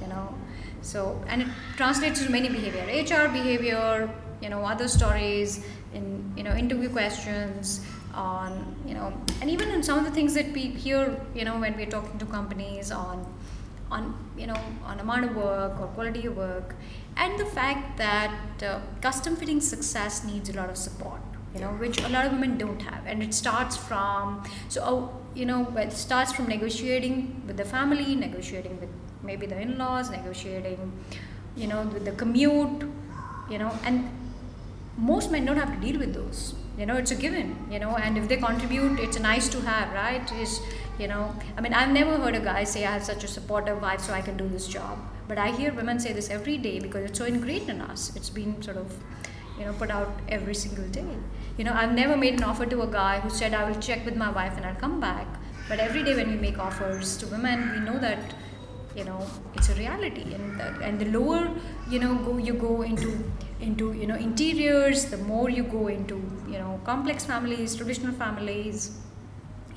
you 0.00 0.06
know? 0.08 0.34
So 0.82 1.22
and 1.26 1.42
it 1.42 1.48
translates 1.76 2.24
to 2.24 2.30
many 2.30 2.48
behavior 2.48 2.84
hr 3.02 3.28
behavior 3.32 4.08
you 4.40 4.50
know 4.50 4.64
other 4.64 4.86
stories 4.86 5.64
in 5.94 6.32
you 6.36 6.44
know 6.44 6.54
interview 6.54 6.88
questions 6.88 7.80
on 8.14 8.76
you 8.86 8.94
know 8.94 9.12
and 9.40 9.50
even 9.50 9.70
in 9.70 9.82
some 9.82 9.98
of 9.98 10.04
the 10.04 10.10
things 10.10 10.34
that 10.34 10.52
we 10.52 10.60
hear 10.84 11.20
you 11.34 11.44
know 11.44 11.58
when 11.58 11.76
we're 11.76 11.92
talking 11.96 12.18
to 12.18 12.26
companies 12.26 12.92
on 12.92 13.26
on 13.90 14.14
you 14.36 14.46
know 14.46 14.60
on 14.84 15.00
amount 15.00 15.24
of 15.24 15.36
work 15.36 15.80
or 15.80 15.86
quality 15.88 16.26
of 16.26 16.36
work 16.36 16.74
and 17.16 17.38
the 17.38 17.46
fact 17.46 17.96
that 17.96 18.62
uh, 18.62 18.80
custom 19.00 19.36
fitting 19.36 19.60
success 19.60 20.24
needs 20.24 20.48
a 20.48 20.52
lot 20.52 20.70
of 20.70 20.76
support 20.76 21.20
you 21.56 21.60
know 21.62 21.72
which 21.82 22.00
a 22.02 22.08
lot 22.08 22.26
of 22.26 22.32
women 22.32 22.58
don't 22.58 22.82
have. 22.82 23.06
And 23.06 23.22
it 23.22 23.32
starts 23.32 23.76
from 23.76 24.44
so 24.68 24.82
uh, 24.82 25.08
you 25.34 25.46
know 25.46 25.60
it 25.76 25.92
starts 25.92 26.32
from 26.32 26.46
negotiating 26.48 27.42
with 27.46 27.56
the 27.56 27.64
family 27.64 28.14
negotiating 28.14 28.78
with 28.80 28.90
maybe 29.22 29.46
the 29.46 29.58
in-laws 29.60 30.10
negotiating 30.10 30.92
you 31.56 31.66
know 31.66 31.82
with 31.94 32.04
the 32.04 32.12
commute 32.12 32.84
you 33.50 33.58
know 33.58 33.72
and 33.84 34.10
most 34.98 35.30
men 35.30 35.44
don't 35.44 35.56
have 35.56 35.72
to 35.74 35.80
deal 35.80 35.98
with 35.98 36.14
those. 36.14 36.54
You 36.78 36.84
know 36.84 36.96
it's 36.96 37.10
a 37.10 37.14
given 37.14 37.56
you 37.70 37.78
know 37.78 37.96
and 37.96 38.18
if 38.18 38.28
they 38.28 38.36
contribute 38.36 39.00
it's 39.00 39.18
nice 39.18 39.48
to 39.48 39.60
have 39.62 39.92
right? 39.94 40.30
Is 40.32 40.60
you 40.98 41.06
know 41.08 41.34
i 41.58 41.60
mean 41.60 41.74
i've 41.74 41.90
never 41.90 42.16
heard 42.16 42.34
a 42.34 42.40
guy 42.40 42.64
say 42.64 42.86
i 42.86 42.92
have 42.92 43.04
such 43.04 43.22
a 43.22 43.28
supportive 43.28 43.82
wife 43.82 44.00
so 44.00 44.14
i 44.14 44.20
can 44.22 44.34
do 44.34 44.48
this 44.48 44.66
job 44.66 44.98
but 45.28 45.38
i 45.38 45.50
hear 45.50 45.72
women 45.72 45.98
say 45.98 46.12
this 46.12 46.30
every 46.30 46.56
day 46.56 46.78
because 46.78 47.04
it's 47.10 47.18
so 47.18 47.24
ingrained 47.24 47.68
in 47.68 47.80
us. 47.80 48.14
It's 48.16 48.30
been 48.30 48.60
sort 48.62 48.76
of 48.76 48.96
you 49.58 49.64
know 49.64 49.72
put 49.72 49.90
out 49.90 50.20
every 50.28 50.54
single 50.54 50.88
day. 50.88 51.08
You 51.58 51.64
know 51.64 51.72
i've 51.72 51.92
never 51.92 52.16
made 52.16 52.34
an 52.34 52.44
offer 52.44 52.66
to 52.66 52.82
a 52.82 52.86
guy 52.86 53.20
who 53.20 53.30
said 53.30 53.54
i 53.54 53.68
will 53.68 53.80
check 53.80 54.04
with 54.04 54.16
my 54.16 54.30
wife 54.30 54.56
and 54.56 54.66
i'll 54.66 54.82
come 54.86 55.00
back. 55.00 55.26
But 55.68 55.80
every 55.80 56.02
day 56.04 56.14
when 56.14 56.28
we 56.30 56.36
make 56.36 56.58
offers 56.58 57.16
to 57.18 57.26
women 57.26 57.70
we 57.72 57.80
know 57.80 57.98
that 57.98 58.34
you 58.94 59.04
know 59.04 59.26
it's 59.54 59.68
a 59.68 59.74
reality. 59.74 60.34
And 60.34 60.60
the, 60.60 60.68
and 60.82 61.00
the 61.00 61.06
lower 61.18 61.50
you 61.90 61.98
know 61.98 62.14
go 62.16 62.36
you 62.38 62.54
go 62.54 62.82
into 62.82 63.10
into 63.60 63.92
you 63.92 64.06
know 64.06 64.16
interiors 64.16 65.06
the 65.06 65.18
more 65.18 65.48
you 65.50 65.64
go 65.64 65.88
into 65.88 66.16
you 66.46 66.58
know 66.58 66.80
complex 66.84 67.24
families 67.24 67.74
traditional 67.74 68.12
families 68.12 68.98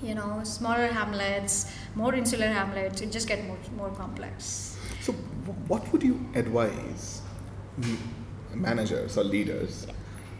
you 0.01 0.15
know 0.15 0.41
smaller 0.43 0.87
hamlets 0.87 1.71
more 1.95 2.13
insular 2.13 2.47
hamlets 2.47 3.01
it 3.01 3.11
just 3.11 3.27
get 3.27 3.45
more 3.45 3.57
more 3.77 3.89
complex 3.91 4.68
So, 5.09 5.15
what 5.67 5.91
would 5.91 6.03
you 6.03 6.19
advise 6.35 7.21
managers 8.53 9.17
or 9.17 9.23
leaders 9.23 9.87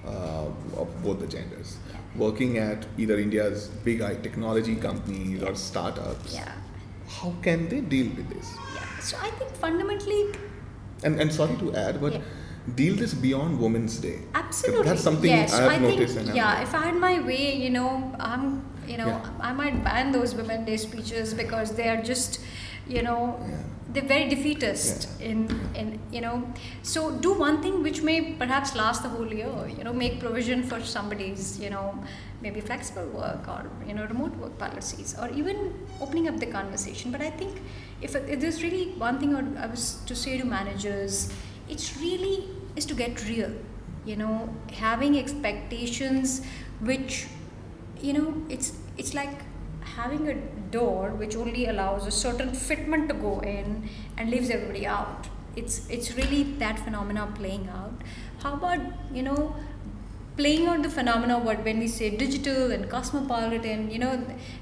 uh, 0.05 0.45
of 0.77 1.03
both 1.03 1.19
the 1.19 1.27
genders 1.27 1.77
working 2.15 2.57
at 2.57 2.85
either 2.97 3.17
India's 3.17 3.67
big 3.83 3.99
technology 4.21 4.75
companies 4.75 5.41
or 5.43 5.55
startups? 5.55 6.33
yeah 6.35 6.51
How 7.07 7.33
can 7.41 7.67
they 7.69 7.81
deal 7.81 8.09
with 8.17 8.29
this? 8.29 8.53
yeah 8.75 8.99
so 8.99 9.17
i 9.21 9.29
think 9.39 9.51
fundamentally 9.65 10.21
And, 11.07 11.19
and 11.23 11.31
sorry 11.33 11.55
to 11.59 11.73
add, 11.81 11.99
but 12.01 12.15
deal 12.75 12.95
this 13.01 13.13
beyond 13.25 13.57
Women's 13.65 13.93
Day. 14.05 14.17
Absolutely. 14.39 14.87
That's 14.87 15.01
something 15.01 15.31
yes. 15.31 15.53
I 15.53 15.61
have 15.61 15.71
I 15.71 15.77
noticed. 15.83 16.15
Think, 16.17 16.35
yeah, 16.39 16.49
I'm- 16.55 16.63
if 16.67 16.73
I 16.79 16.81
had 16.87 16.97
my 17.03 17.11
way, 17.27 17.45
you 17.65 17.69
know, 17.75 17.91
I'm, 18.19 18.43
you 18.85 18.97
know, 19.01 19.07
Yeah. 19.11 19.29
I 19.49 19.53
might 19.59 19.77
ban 19.85 20.11
those 20.17 20.35
Women's 20.39 20.65
Day 20.71 20.75
speeches 20.81 21.33
because 21.41 21.71
they 21.79 21.87
are 21.93 22.01
just, 22.09 22.41
you 22.95 23.01
know, 23.07 23.21
Yeah. 23.47 23.61
They're 23.91 24.03
very 24.07 24.29
defeatist 24.29 25.07
Yeah. 25.19 25.27
in, 25.29 25.71
in, 25.75 25.99
you 26.11 26.21
know. 26.21 26.51
So 26.83 27.11
do 27.11 27.33
one 27.33 27.61
thing 27.61 27.81
which 27.83 28.01
may 28.03 28.33
perhaps 28.33 28.75
last 28.75 29.03
the 29.03 29.09
whole 29.09 29.33
year. 29.33 29.51
You 29.77 29.83
know, 29.83 29.93
make 29.93 30.19
provision 30.19 30.63
for 30.63 30.79
somebody's, 30.81 31.59
you 31.59 31.69
know, 31.69 32.03
maybe 32.41 32.61
flexible 32.61 33.07
work 33.07 33.47
or 33.47 33.69
you 33.87 33.93
know 33.93 34.05
remote 34.05 34.35
work 34.37 34.57
policies 34.57 35.15
or 35.21 35.29
even 35.29 35.73
opening 36.01 36.27
up 36.27 36.37
the 36.39 36.45
conversation. 36.45 37.11
But 37.11 37.21
I 37.21 37.29
think 37.31 37.61
if, 38.01 38.15
if 38.15 38.39
there's 38.39 38.63
really 38.63 38.91
one 39.07 39.19
thing 39.19 39.35
I 39.35 39.63
I 39.63 39.67
was 39.67 39.95
to 40.05 40.15
say 40.15 40.37
to 40.37 40.45
managers, 40.45 41.31
it's 41.67 41.97
really 41.97 42.47
is 42.75 42.85
to 42.85 42.93
get 42.93 43.27
real 43.27 43.51
you 44.05 44.15
know 44.15 44.49
having 44.71 45.17
expectations 45.19 46.41
which 46.79 47.27
you 48.01 48.13
know 48.13 48.33
it's 48.49 48.73
it's 48.97 49.13
like 49.13 49.41
having 49.81 50.29
a 50.29 50.35
door 50.71 51.09
which 51.11 51.35
only 51.35 51.65
allows 51.67 52.07
a 52.07 52.11
certain 52.11 52.51
fitment 52.51 53.07
to 53.09 53.13
go 53.13 53.39
in 53.39 53.89
and 54.17 54.29
leaves 54.29 54.49
everybody 54.49 54.85
out. 54.85 55.27
It's 55.55 55.87
it's 55.89 56.15
really 56.15 56.43
that 56.63 56.79
phenomena 56.79 57.27
playing 57.35 57.69
out. 57.69 58.01
How 58.43 58.53
about 58.53 58.79
you 59.13 59.23
know 59.23 59.55
playing 60.37 60.67
out 60.67 60.81
the 60.83 60.89
phenomena 60.89 61.37
what 61.37 61.63
when 61.65 61.79
we 61.79 61.87
say 61.87 62.09
digital 62.09 62.71
and 62.71 62.89
cosmopolitan 62.89 63.91
you 63.91 63.99
know 63.99 64.11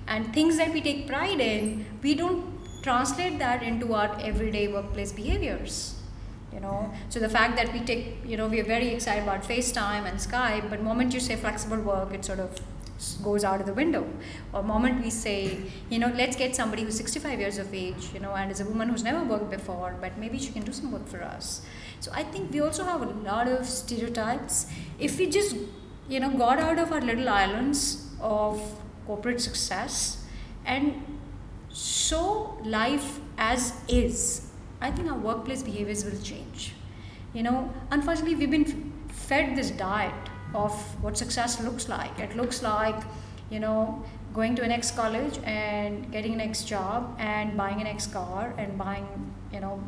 and 0.08 0.34
things 0.34 0.58
that 0.58 0.74
we 0.74 0.82
take 0.82 1.08
pride 1.08 1.39
in 1.39 1.86
we 2.02 2.15
don't 2.15 2.43
translate 2.82 3.38
that 3.38 3.62
into 3.62 3.93
our 3.93 4.17
everyday 4.22 4.67
workplace 4.67 5.12
behaviors 5.12 5.93
you 6.54 6.60
know. 6.62 6.91
So 7.10 7.20
the 7.20 7.30
fact 7.30 7.56
that 7.58 7.72
we 7.74 7.82
take 7.82 8.17
you 8.26 8.38
know 8.38 8.48
we 8.48 8.60
are 8.60 8.70
very 8.72 8.88
excited 8.89 9.24
about 9.24 9.43
facetime 9.43 10.06
and 10.10 10.17
skype 10.17 10.70
but 10.70 10.82
moment 10.82 11.13
you 11.13 11.20
say 11.20 11.36
flexible 11.36 11.78
work 11.78 12.13
it 12.13 12.26
sort 12.26 12.39
of 12.39 12.60
goes 13.24 13.44
out 13.44 13.60
of 13.60 13.66
the 13.66 13.74
window. 13.74 14.06
Or 14.54 14.64
moment 14.64 15.04
we 15.04 15.10
say 15.10 15.60
you 15.90 16.00
know 16.00 16.12
let's 16.16 16.36
get 16.36 16.56
somebody 16.56 16.84
who's 16.84 16.98
65 16.98 17.40
years 17.40 17.58
of 17.58 17.74
age 17.74 18.10
you 18.14 18.20
know 18.20 18.34
and 18.34 18.52
is 18.52 18.60
a 18.60 18.66
woman 18.66 18.90
who's 18.90 19.04
never 19.04 19.24
worked 19.24 19.50
before 19.50 19.96
but 20.02 20.18
maybe 20.18 20.40
she 20.40 20.52
can 20.52 20.64
do 20.64 20.72
some 20.72 20.92
work 20.92 21.08
for 21.08 21.24
us. 21.24 21.62
So 22.00 22.12
i 22.14 22.24
think 22.24 22.52
we 22.52 22.60
also 22.60 22.84
have 22.84 23.02
a 23.02 23.12
lot 23.30 23.48
of 23.48 23.66
stereotypes. 23.66 24.68
If 25.00 25.18
we 25.20 25.30
just 25.30 25.56
you 26.10 26.20
know 26.20 26.32
got 26.38 26.60
out 26.60 26.80
of 26.80 26.92
our 26.92 27.02
little 27.02 27.30
islands 27.30 28.08
of 28.20 28.62
corporate 29.06 29.42
success 29.42 30.24
and 30.66 31.18
show 31.74 32.58
life 32.64 33.20
as 33.38 33.74
is, 33.88 34.50
I 34.82 34.92
think 34.92 35.10
our 35.12 35.18
workplace 35.18 35.64
behaviors 35.64 36.04
will 36.04 36.20
change. 36.22 36.74
You 37.34 37.44
know, 37.44 37.74
unfortunately, 37.92 38.36
we've 38.36 38.52
been 38.52 38.94
fed 39.10 39.56
this 39.56 39.70
diet 39.72 40.27
of 40.65 40.74
what 41.04 41.17
success 41.17 41.62
looks 41.62 41.88
like. 41.88 42.20
It 42.20 42.36
looks 42.36 42.62
like, 42.63 43.02
you 43.50 43.60
know, 43.60 44.04
going 44.34 44.56
to 44.56 44.63
an 44.63 44.72
ex 44.72 44.91
college 44.91 45.39
and 45.43 46.12
getting 46.12 46.34
an 46.34 46.41
ex 46.41 46.63
job 46.63 47.15
and 47.20 47.56
buying 47.56 47.80
an 47.82 47.88
ex 47.88 48.08
car 48.08 48.54
and 48.58 48.78
buying, 48.78 49.08
you 49.54 49.60
know, 49.60 49.82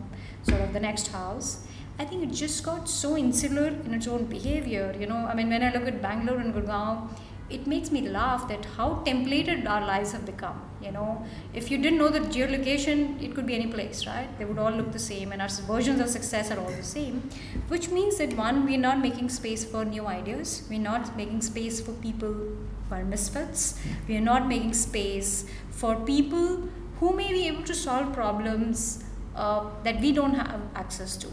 sort 0.43 0.61
of 0.61 0.73
the 0.73 0.79
next 0.79 1.07
house. 1.07 1.65
I 1.99 2.05
think 2.05 2.23
it 2.23 2.31
just 2.31 2.63
got 2.63 2.87
so 2.87 3.17
insular 3.17 3.67
in 3.67 3.93
its 3.93 4.07
own 4.07 4.25
behavior. 4.25 4.95
You 4.97 5.07
know, 5.07 5.17
I 5.31 5.33
mean, 5.33 5.49
when 5.49 5.63
I 5.63 5.73
look 5.73 5.87
at 5.87 6.01
Bangalore 6.01 6.39
and 6.39 6.53
Gurgaon, 6.53 7.09
it 7.49 7.67
makes 7.67 7.91
me 7.91 8.07
laugh 8.07 8.47
that 8.47 8.65
how 8.77 9.03
templated 9.05 9.67
our 9.67 9.81
lives 9.85 10.11
have 10.11 10.25
become. 10.25 10.61
You 10.81 10.91
know, 10.91 11.25
if 11.53 11.69
you 11.69 11.77
didn't 11.77 11.97
know 11.97 12.09
the 12.09 12.21
geolocation, 12.21 13.21
it 13.21 13.35
could 13.35 13.45
be 13.45 13.55
any 13.55 13.67
place, 13.67 14.07
right? 14.07 14.27
They 14.39 14.45
would 14.45 14.57
all 14.57 14.71
look 14.71 14.91
the 14.91 14.99
same, 14.99 15.31
and 15.31 15.41
our 15.41 15.49
versions 15.49 15.99
of 15.99 16.09
success 16.09 16.51
are 16.51 16.59
all 16.59 16.71
the 16.71 16.83
same. 16.83 17.29
Which 17.67 17.89
means 17.89 18.17
that 18.17 18.35
one, 18.37 18.65
we're 18.65 18.79
not 18.79 18.99
making 18.99 19.29
space 19.29 19.65
for 19.65 19.83
new 19.83 20.07
ideas. 20.07 20.63
We're 20.69 20.79
not 20.79 21.17
making 21.17 21.41
space 21.41 21.81
for 21.81 21.91
people 21.93 22.33
who 22.33 22.95
are 22.95 23.03
misfits. 23.03 23.79
We 24.07 24.15
are 24.17 24.21
not 24.21 24.47
making 24.47 24.73
space 24.73 25.45
for 25.69 25.95
people 25.95 26.69
who 26.99 27.13
may 27.13 27.31
be 27.31 27.47
able 27.47 27.63
to 27.63 27.75
solve 27.75 28.13
problems 28.13 29.03
uh, 29.35 29.65
that 29.83 29.99
we 29.99 30.11
don't 30.11 30.33
have 30.33 30.61
access 30.75 31.17
to. 31.17 31.27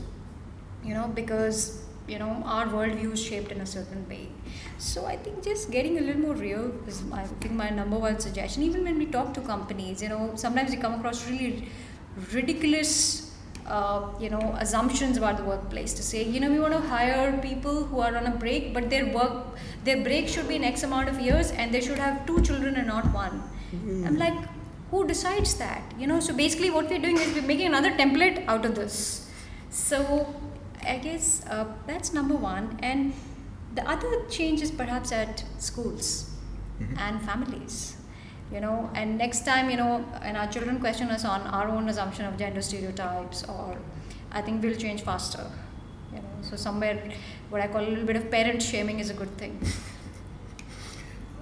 You 0.85 0.94
know, 0.94 1.09
because 1.09 1.86
you 2.09 2.19
know 2.19 2.42
our 2.45 2.66
worldview 2.66 3.12
is 3.12 3.23
shaped 3.23 3.53
in 3.53 3.61
a 3.61 3.66
certain 3.66 4.09
way. 4.09 4.29
So 4.79 5.07
i 5.07 5.16
think 5.16 5.45
just 5.45 5.71
getting 5.71 5.99
a 5.99 6.01
little 6.01 6.23
more 6.23 6.35
real 6.35 6.73
is 6.87 7.03
i 7.12 7.25
think 7.25 7.55
my 7.55 7.69
number 7.71 7.99
one 7.99 8.19
suggestion. 8.21 8.62
Even 8.62 8.85
when 8.85 8.99
we 8.99 9.07
talk 9.07 9.35
to 9.35 9.40
companies 9.40 10.03
you 10.03 10.09
know 10.09 10.33
sometimes 10.35 10.71
we 10.71 10.77
come 10.77 10.95
across 10.95 11.29
really 11.29 11.69
ridiculous 12.33 13.33
uh, 13.66 14.09
you 14.21 14.31
know 14.31 14.57
assumptions 14.61 15.16
about 15.16 15.37
the 15.37 15.45
workplace 15.45 15.92
to 15.95 16.03
say 16.03 16.23
you 16.23 16.40
know 16.40 16.51
we 16.51 16.59
want 16.59 16.73
to 16.73 16.81
hire 16.81 17.38
people 17.38 17.85
who 17.85 18.01
are 18.01 18.16
on 18.16 18.27
a 18.27 18.37
break 18.45 18.73
but 18.73 18.88
their 18.90 19.07
work 19.07 19.33
their 19.85 20.03
break 20.03 20.29
should 20.29 20.49
be 20.49 20.57
in 20.57 20.64
x 20.64 20.83
amount 20.83 21.09
of 21.09 21.21
years 21.21 21.51
and 21.51 21.75
they 21.75 21.81
should 21.81 21.99
have 21.99 22.25
two 22.27 22.40
children 22.42 22.77
and 22.77 22.87
not 22.87 23.12
one. 23.12 23.42
Mm-hmm. 23.75 24.07
i'm 24.07 24.19
like 24.19 24.38
who 24.90 25.07
decides 25.07 25.55
that? 25.57 25.83
You 25.99 26.07
know 26.07 26.21
so 26.21 26.35
basically 26.35 26.71
what 26.71 26.88
we're 26.88 27.01
doing 27.01 27.16
is 27.19 27.35
we're 27.35 27.42
making 27.42 27.66
another 27.66 27.90
template 27.90 28.45
out 28.47 28.64
of 28.64 28.75
this. 28.75 29.31
So 29.71 30.35
I 30.87 30.99
guess 30.99 31.44
uh, 31.46 31.66
that's 31.87 32.12
number 32.12 32.35
one. 32.35 32.79
And 32.83 33.12
the 33.75 33.88
other 33.88 34.25
change 34.31 34.62
is 34.62 34.70
perhaps 34.70 35.12
at 35.12 35.44
schools 35.59 36.31
mm-hmm. 36.81 36.99
and 36.99 37.22
families. 37.22 37.96
You 38.53 38.61
know, 38.61 38.90
and 38.94 39.18
next 39.18 39.44
time, 39.44 39.70
you 39.70 39.77
know, 39.77 40.05
and 40.22 40.37
our 40.37 40.46
children 40.46 40.79
question 40.79 41.09
us 41.09 41.25
on 41.25 41.40
our 41.42 41.68
own 41.68 41.88
assumption 41.88 42.27
of 42.27 42.38
gender 42.38 42.62
stereotypes, 42.62 43.42
or 43.44 43.77
I 44.31 44.40
think 44.40 44.62
we'll 44.62 44.77
change 44.77 45.03
faster. 45.03 45.44
You 46.12 46.18
know, 46.18 46.29
so 46.42 46.55
somewhere, 46.55 47.11
what 47.51 47.61
I 47.61 47.66
call 47.66 47.81
a 47.81 47.88
little 47.88 48.05
bit 48.05 48.14
of 48.14 48.31
parent 48.31 48.62
shaming 48.62 49.01
is 49.01 49.11
a 49.11 49.14
good 49.14 49.37
thing. 49.37 49.61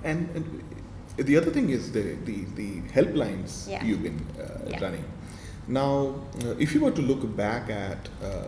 And, 0.05 0.29
and 0.37 0.63
the 1.17 1.37
other 1.37 1.51
thing 1.51 1.71
is 1.71 1.91
the 1.91 2.17
the, 2.27 2.45
the 2.57 2.83
helplines 2.93 3.69
yeah. 3.69 3.83
you've 3.83 4.03
been 4.03 4.21
uh, 4.39 4.69
yeah. 4.69 4.81
running. 4.81 5.05
Now, 5.67 6.15
uh, 6.45 6.55
if 6.59 6.75
you 6.75 6.81
were 6.81 6.91
to 6.91 7.03
look 7.03 7.37
back 7.37 7.71
at 7.71 8.09
uh, 8.23 8.45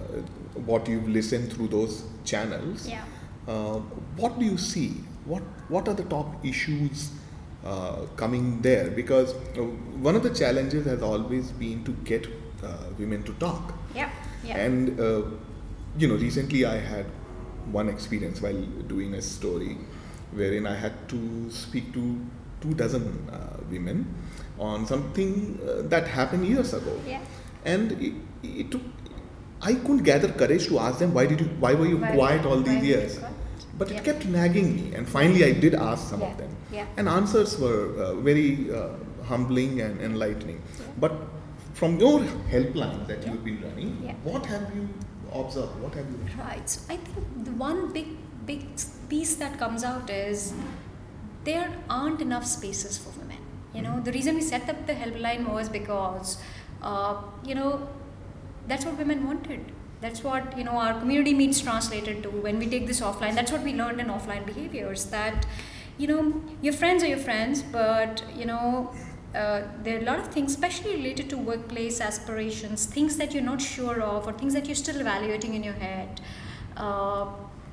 what 0.54 0.88
you've 0.88 1.08
listened 1.08 1.52
through 1.52 1.68
those 1.68 2.04
channels, 2.24 2.88
yeah. 2.88 3.04
uh, 3.48 3.78
what 4.16 4.38
do 4.38 4.44
you 4.44 4.58
see? 4.58 4.88
What 5.24 5.42
What 5.68 5.88
are 5.88 5.94
the 5.94 6.04
top 6.04 6.44
issues 6.44 7.10
uh, 7.64 8.06
coming 8.16 8.60
there? 8.60 8.90
Because 8.90 9.32
uh, 9.56 9.62
one 10.08 10.14
of 10.14 10.22
the 10.22 10.30
challenges 10.30 10.84
has 10.86 11.02
always 11.02 11.52
been 11.52 11.84
to 11.84 11.92
get 12.04 12.26
uh, 12.62 12.76
women 12.98 13.22
to 13.24 13.32
talk. 13.34 13.74
Yeah. 13.94 14.10
yeah. 14.44 14.58
And 14.58 14.98
you 15.98 16.08
know, 16.08 16.16
recently 16.16 16.66
I 16.66 16.76
had 16.76 17.06
one 17.72 17.88
experience 17.88 18.42
while 18.42 18.62
doing 18.86 19.14
a 19.14 19.22
story 19.22 19.78
wherein 20.32 20.66
I 20.66 20.74
had 20.74 21.08
to 21.08 21.50
speak 21.50 21.94
to 21.94 22.20
two 22.60 22.74
dozen 22.74 23.30
women 23.70 24.14
on 24.58 24.86
something 24.86 25.58
uh, 25.62 25.82
that 25.88 26.06
happened 26.06 26.46
years 26.46 26.72
ago. 26.74 26.98
Yeah. 27.06 27.20
And 27.64 27.92
it, 27.92 28.14
it, 28.42 28.70
took, 28.70 28.82
I 29.60 29.74
couldn't 29.74 30.04
gather 30.04 30.28
courage 30.28 30.66
to 30.68 30.78
ask 30.78 30.98
them 30.98 31.12
why 31.12 31.26
did 31.26 31.40
you, 31.40 31.46
why 31.58 31.74
were 31.74 31.86
you 31.86 31.98
why 31.98 32.12
quiet 32.12 32.46
all 32.46 32.60
these 32.60 32.82
years? 32.82 33.20
But 33.78 33.90
it 33.90 34.04
kept 34.04 34.24
nagging 34.24 34.74
me, 34.74 34.94
and 34.94 35.06
finally 35.06 35.44
I 35.44 35.52
did 35.52 35.74
ask 35.74 36.08
some 36.08 36.22
yeah. 36.22 36.30
of 36.30 36.38
them, 36.38 36.56
yeah. 36.72 36.86
and 36.96 37.06
answers 37.10 37.58
were 37.58 37.94
uh, 38.02 38.14
very 38.14 38.74
uh, 38.74 38.88
humbling 39.24 39.82
and 39.82 40.00
enlightening. 40.00 40.62
But 40.98 41.12
from 41.74 42.00
your 42.00 42.20
helpline 42.20 43.06
that 43.06 43.26
you've 43.26 43.44
been 43.44 43.60
running, 43.60 44.16
what 44.24 44.46
have 44.46 44.74
you 44.74 44.88
observed? 45.30 45.78
What 45.82 45.92
have 45.92 46.06
you? 46.06 46.18
Right. 46.38 46.66
So 46.66 46.80
I 46.88 46.96
think 46.96 47.44
the 47.44 47.52
one 47.52 47.92
big 47.92 48.06
big 48.46 48.64
piece 49.10 49.34
that 49.36 49.58
comes 49.58 49.84
out 49.84 50.08
is 50.08 50.54
there 51.44 51.70
aren't 51.90 52.22
enough 52.22 52.46
spaces 52.46 52.96
for 52.96 53.10
women 53.10 53.25
you 53.76 53.82
know, 53.82 54.00
the 54.00 54.12
reason 54.12 54.34
we 54.36 54.40
set 54.40 54.68
up 54.68 54.86
the 54.86 54.94
helpline 54.94 55.48
was 55.48 55.68
because, 55.68 56.38
uh, 56.82 57.22
you 57.44 57.54
know, 57.54 57.88
that's 58.66 58.84
what 58.84 58.96
women 58.98 59.26
wanted. 59.26 59.72
That's 60.00 60.22
what 60.22 60.56
you 60.58 60.64
know 60.64 60.72
our 60.72 60.98
community 60.98 61.32
meets 61.34 61.60
translated 61.60 62.22
to. 62.24 62.30
When 62.30 62.58
we 62.58 62.66
take 62.66 62.86
this 62.86 63.00
offline, 63.00 63.34
that's 63.34 63.52
what 63.52 63.62
we 63.62 63.72
learned 63.72 64.00
in 64.00 64.08
offline 64.08 64.44
behaviors. 64.44 65.06
That 65.06 65.46
you 65.98 66.06
know, 66.06 66.42
your 66.60 66.74
friends 66.74 67.02
are 67.02 67.06
your 67.06 67.18
friends, 67.18 67.62
but 67.62 68.22
you 68.36 68.44
know, 68.44 68.92
uh, 69.34 69.62
there 69.82 69.98
are 69.98 70.02
a 70.02 70.04
lot 70.04 70.18
of 70.18 70.28
things, 70.28 70.52
especially 70.52 70.94
related 70.96 71.30
to 71.30 71.38
workplace 71.38 72.00
aspirations, 72.00 72.84
things 72.86 73.16
that 73.16 73.32
you're 73.32 73.42
not 73.42 73.62
sure 73.62 74.02
of, 74.02 74.26
or 74.26 74.32
things 74.32 74.52
that 74.52 74.66
you're 74.66 74.82
still 74.84 75.00
evaluating 75.00 75.54
in 75.54 75.64
your 75.64 75.74
head, 75.74 76.20
uh, 76.76 77.26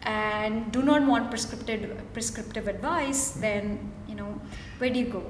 and 0.03 0.71
do 0.71 0.81
not 0.81 1.05
want 1.05 1.29
prescriptive 1.29 2.01
prescriptive 2.13 2.67
advice. 2.67 3.31
Then 3.31 3.91
you 4.07 4.15
know, 4.15 4.39
where 4.77 4.89
do 4.89 4.99
you 4.99 5.07
go? 5.07 5.23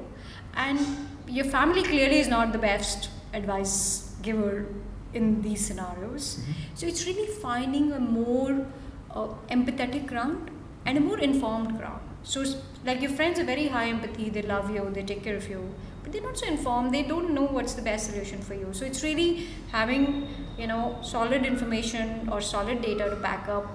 And 0.56 0.80
your 1.28 1.46
family 1.46 1.84
clearly 1.84 2.20
is 2.20 2.28
not 2.28 2.52
the 2.52 2.60
best 2.60 3.10
advice 3.34 4.16
giver 4.22 4.66
in 5.14 5.42
these 5.42 5.66
scenarios. 5.66 6.40
Mm-hmm. 6.40 6.52
so 6.76 6.88
it's 6.88 7.06
really 7.06 7.28
finding 7.28 7.92
a 7.92 8.00
more 8.00 8.66
uh, 9.12 9.28
empathetic 9.50 10.08
ground 10.08 10.50
and 10.86 10.98
a 10.98 11.02
more 11.02 11.20
informed 11.20 11.78
ground. 11.78 12.02
So 12.24 12.44
like 12.86 13.02
your 13.02 13.12
friends 13.12 13.40
are 13.40 13.44
very 13.44 13.68
high 13.68 13.88
empathy 13.90 14.30
they 14.30 14.42
love 14.42 14.74
you 14.74 14.90
they 14.94 15.04
take 15.04 15.24
care 15.24 15.36
of 15.36 15.50
you 15.50 15.74
but 16.02 16.12
they're 16.12 16.22
not 16.22 16.38
so 16.38 16.48
informed 16.48 16.94
they 16.94 17.04
don't 17.04 17.34
know 17.34 17.44
what's 17.44 17.74
the 17.74 17.82
best 17.82 18.12
solution 18.12 18.40
for 18.42 18.54
you. 18.54 18.70
So 18.72 18.86
it's 18.86 19.04
really 19.04 19.48
having 19.72 20.28
you 20.58 20.68
know 20.68 20.98
solid 21.02 21.46
information 21.46 22.30
or 22.32 22.42
solid 22.42 22.82
data 22.82 23.10
to 23.10 23.16
back 23.16 23.48
up 23.48 23.68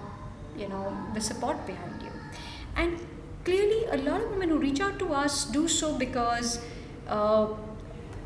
you 0.56 0.68
know 0.68 0.96
the 1.14 1.20
support 1.20 1.66
behind 1.66 2.02
you. 2.02 2.10
And 2.76 2.98
clearly 3.48 3.80
a 3.96 3.98
lot 4.08 4.20
of 4.20 4.30
women 4.30 4.50
who 4.50 4.58
reach 4.58 4.80
out 4.80 4.98
to 4.98 5.12
us 5.22 5.44
do 5.58 5.66
so 5.68 5.96
because 5.98 6.60
uh, 7.08 7.46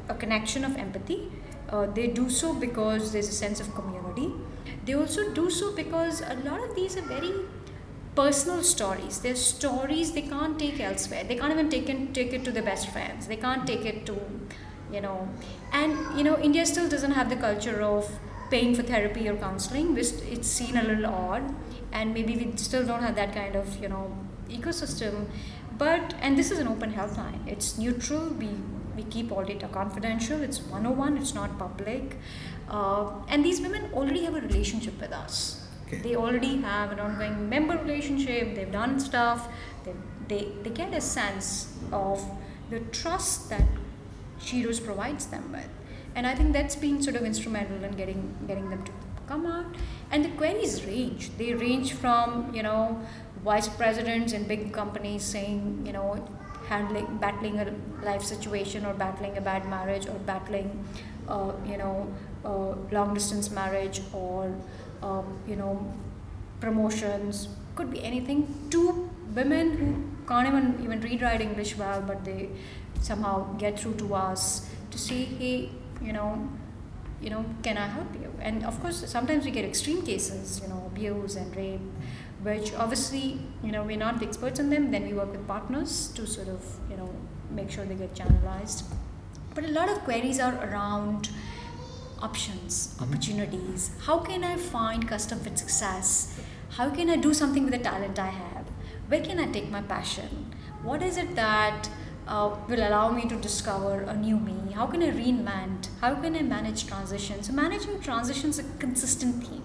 a 0.09 0.15
connection 0.15 0.65
of 0.65 0.77
empathy. 0.77 1.21
Uh, 1.69 1.87
they 1.87 2.07
do 2.07 2.29
so 2.29 2.53
because 2.53 3.13
there's 3.13 3.29
a 3.29 3.39
sense 3.45 3.61
of 3.61 3.75
community. 3.75 4.33
They 4.85 4.95
also 4.95 5.33
do 5.33 5.51
so 5.51 5.75
because 5.75 6.21
a 6.21 6.35
lot 6.45 6.63
of 6.63 6.75
these 6.75 6.97
are 6.97 7.03
very 7.03 7.33
personal 8.15 8.63
stories. 8.63 9.21
They're 9.21 9.37
stories 9.37 10.13
they 10.13 10.23
can't 10.23 10.59
take 10.59 10.81
elsewhere. 10.81 11.25
They 11.25 11.37
can't 11.37 11.53
even 11.53 11.71
take 11.71 11.87
take 12.19 12.35
it 12.41 12.45
to 12.45 12.53
their 12.53 12.67
best 12.71 12.91
friends. 12.91 13.27
They 13.27 13.37
can't 13.37 13.67
take 13.67 13.87
it 13.93 14.05
to, 14.11 14.19
you 14.93 15.01
know, 15.01 15.29
and 15.73 16.19
you 16.19 16.25
know, 16.25 16.37
India 16.51 16.67
still 16.67 16.89
doesn't 16.89 17.13
have 17.13 17.31
the 17.31 17.37
culture 17.37 17.81
of 17.81 18.11
paying 18.51 18.75
for 18.75 18.83
therapy 18.83 19.29
or 19.29 19.37
counseling. 19.37 19.97
It's 19.97 20.49
seen 20.59 20.77
a 20.77 20.83
little 20.83 21.07
odd, 21.07 21.55
and 21.93 22.13
maybe 22.13 22.37
we 22.37 22.53
still 22.57 22.87
don't 22.93 23.03
have 23.03 23.15
that 23.23 23.35
kind 23.35 23.57
of 23.57 23.81
you 23.81 23.89
know 23.89 24.05
ecosystem. 24.49 25.27
But 25.79 26.15
and 26.21 26.39
this 26.39 26.51
is 26.51 26.59
an 26.59 26.69
open 26.69 26.93
helpline 26.93 27.47
it's 27.47 27.79
neutral. 27.79 28.29
We 28.29 28.49
we 28.97 29.05
keep 29.05 29.33
all 29.33 29.45
data 29.45 29.69
confidential. 29.69 30.43
It's 30.43 30.61
101 30.61 31.17
it's 31.19 31.35
not 31.35 31.59
public. 31.59 32.17
Uh, 32.69 33.11
and 33.29 33.45
these 33.45 33.61
women 33.61 33.91
already 33.93 34.25
have 34.25 34.35
a 34.35 34.41
relationship 34.41 35.01
with 35.01 35.13
us. 35.13 35.59
Okay. 35.87 35.99
they 36.03 36.17
already 36.17 36.57
have 36.63 36.91
an 36.93 37.01
ongoing 37.01 37.49
member 37.49 37.77
relationship. 37.77 38.55
They've 38.55 38.73
done 38.73 38.99
stuff. 38.99 39.49
They, 39.85 39.93
they, 40.29 40.53
they 40.63 40.71
get 40.71 40.95
a 40.95 41.01
sense 41.01 41.75
of 41.93 42.25
the 42.71 42.81
trust 42.81 43.51
that 43.51 43.67
Sheroes 44.41 44.83
provides 44.83 45.27
them 45.27 45.53
with. 45.53 45.69
And 46.15 46.27
I 46.27 46.35
think 46.35 46.53
that's 46.53 46.77
been 46.77 47.03
sort 47.03 47.17
of 47.17 47.25
instrumental 47.25 47.83
in 47.85 47.93
getting 47.93 48.35
getting 48.47 48.71
them 48.71 48.85
to 48.85 48.93
come 49.27 49.47
out. 49.47 49.75
And 50.11 50.25
the 50.25 50.31
queries 50.31 50.85
range. 50.85 51.31
They 51.39 51.53
range 51.55 51.93
from 51.93 52.55
you 52.55 52.63
know 52.63 53.01
vice 53.45 53.69
presidents 53.69 54.33
in 54.33 54.45
big 54.45 54.73
companies 54.73 55.23
saying, 55.23 55.83
you 55.85 55.93
know, 55.93 56.29
handling, 56.69 57.07
battling 57.19 57.59
a 57.59 57.73
life 58.05 58.23
situation 58.23 58.87
or 58.87 58.95
battling 58.95 59.37
a 59.37 59.41
bad 59.41 59.69
marriage 59.69 60.07
or 60.07 60.19
battling, 60.27 60.85
uh, 61.29 61.53
you 61.67 61.77
know, 61.77 62.09
uh, 62.45 62.75
long 62.91 63.15
distance 63.15 63.51
marriage 63.51 64.01
or, 64.13 64.55
uh, 65.03 65.23
you 65.47 65.57
know, 65.57 65.93
promotions, 66.61 67.49
could 67.75 67.91
be 67.91 68.03
anything, 68.03 68.47
to 68.71 69.11
women 69.35 69.77
who 69.77 70.27
can't 70.27 70.47
even, 70.47 70.79
even 70.85 71.01
read, 71.01 71.23
write 71.23 71.41
English 71.41 71.77
well, 71.77 72.03
but 72.03 72.25
they 72.25 72.49
somehow 73.01 73.53
get 73.55 73.79
through 73.79 73.95
to 73.95 74.15
us 74.15 74.69
to 74.91 74.99
say, 74.99 75.25
hey, 75.25 75.71
you 76.01 76.13
know, 76.13 76.49
you 77.21 77.31
know, 77.31 77.45
can 77.63 77.79
I 77.79 77.87
help 77.87 78.13
you? 78.15 78.33
And 78.41 78.65
of 78.65 78.81
course, 78.81 79.09
sometimes 79.09 79.45
we 79.45 79.51
get 79.53 79.65
extreme 79.65 80.03
cases, 80.03 80.61
you 80.63 80.69
know, 80.69 80.83
abuse 80.87 81.37
and 81.37 81.55
rape, 81.57 81.81
which 82.43 82.75
obviously, 82.75 83.39
you 83.63 83.73
know, 83.73 83.83
we're 83.83 83.97
not 83.97 84.19
the 84.19 84.27
experts 84.27 84.59
in 84.59 84.71
them. 84.71 84.91
Then 84.91 85.07
we 85.07 85.15
work 85.15 85.31
with 85.33 85.47
partners 85.47 86.09
to 86.15 86.27
sort 86.27 86.49
of, 86.49 86.65
you 86.91 86.97
know, 86.97 87.15
make 87.51 87.71
sure 87.71 87.85
they 87.85 87.95
get 87.95 88.15
channelized. 88.15 88.85
But 89.55 89.65
a 89.65 89.69
lot 89.69 89.89
of 89.89 89.99
queries 90.05 90.41
are 90.41 90.55
around 90.65 91.29
options, 92.21 92.97
opportunities. 93.01 93.91
How 94.07 94.19
can 94.19 94.45
I 94.45 94.57
find 94.57 95.07
custom 95.09 95.41
fit 95.41 95.59
success? 95.59 96.41
How 96.71 96.89
can 96.91 97.11
I 97.11 97.17
do 97.17 97.35
something 97.35 97.65
with 97.65 97.73
the 97.73 97.79
talent 97.79 98.19
I 98.19 98.29
have? 98.29 98.67
Where 99.09 99.21
can 99.21 99.39
I 99.39 99.47
take 99.47 99.71
my 99.71 99.83
passion? 99.83 100.55
What 100.83 101.03
is 101.03 101.17
it 101.19 101.35
that 101.35 101.91
uh, 102.27 102.57
will 102.69 102.81
allow 102.81 103.11
me 103.11 103.29
to 103.29 103.37
discover 103.37 104.03
a 104.03 104.17
new 104.17 104.39
me? 104.39 104.73
How 104.73 104.87
can 104.87 105.03
I 105.03 105.11
reinvent? 105.11 105.89
How 106.01 106.15
can 106.15 106.35
I 106.35 106.43
manage 106.43 106.87
transitions? 106.87 107.49
So 107.49 107.53
managing 107.53 108.01
transitions 108.01 108.59
is 108.59 108.65
a 108.65 108.79
consistent 108.79 109.45
theme, 109.45 109.65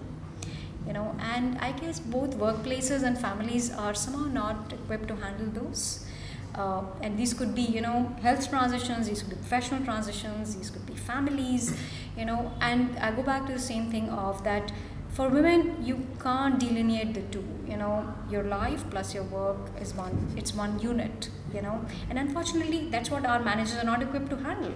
you 0.88 0.94
know. 0.94 1.14
And 1.20 1.58
I 1.58 1.72
guess 1.72 2.00
both 2.00 2.36
workplaces 2.38 3.04
and 3.04 3.16
families 3.18 3.70
are 3.72 3.94
somehow 3.94 4.26
not 4.26 4.72
equipped 4.72 5.08
to 5.08 5.16
handle 5.16 5.62
those. 5.62 6.06
Uh, 6.54 6.82
and 7.02 7.16
these 7.18 7.34
could 7.34 7.54
be, 7.54 7.62
you 7.62 7.80
know, 7.80 8.16
health 8.22 8.48
transitions. 8.50 9.08
These 9.08 9.22
could 9.22 9.30
be 9.30 9.36
professional 9.36 9.84
transitions. 9.84 10.56
These 10.56 10.70
could 10.70 10.86
be 10.86 10.94
families, 10.94 11.76
you 12.16 12.24
know. 12.24 12.52
And 12.60 12.98
I 12.98 13.12
go 13.12 13.22
back 13.22 13.46
to 13.46 13.52
the 13.52 13.60
same 13.60 13.90
thing 13.92 14.08
of 14.10 14.42
that 14.44 14.72
for 15.10 15.28
women 15.28 15.60
you 15.84 15.94
can't 16.22 16.58
delineate 16.60 17.14
the 17.14 17.22
two 17.34 17.44
you 17.66 17.76
know 17.76 18.12
your 18.30 18.42
life 18.44 18.84
plus 18.90 19.14
your 19.14 19.24
work 19.24 19.70
is 19.80 19.94
one 19.94 20.16
it's 20.36 20.54
one 20.54 20.78
unit 20.78 21.30
you 21.54 21.62
know 21.62 21.76
and 22.10 22.18
unfortunately 22.18 22.88
that's 22.90 23.10
what 23.10 23.24
our 23.24 23.40
managers 23.42 23.76
are 23.78 23.84
not 23.84 24.02
equipped 24.02 24.30
to 24.30 24.36
handle 24.36 24.74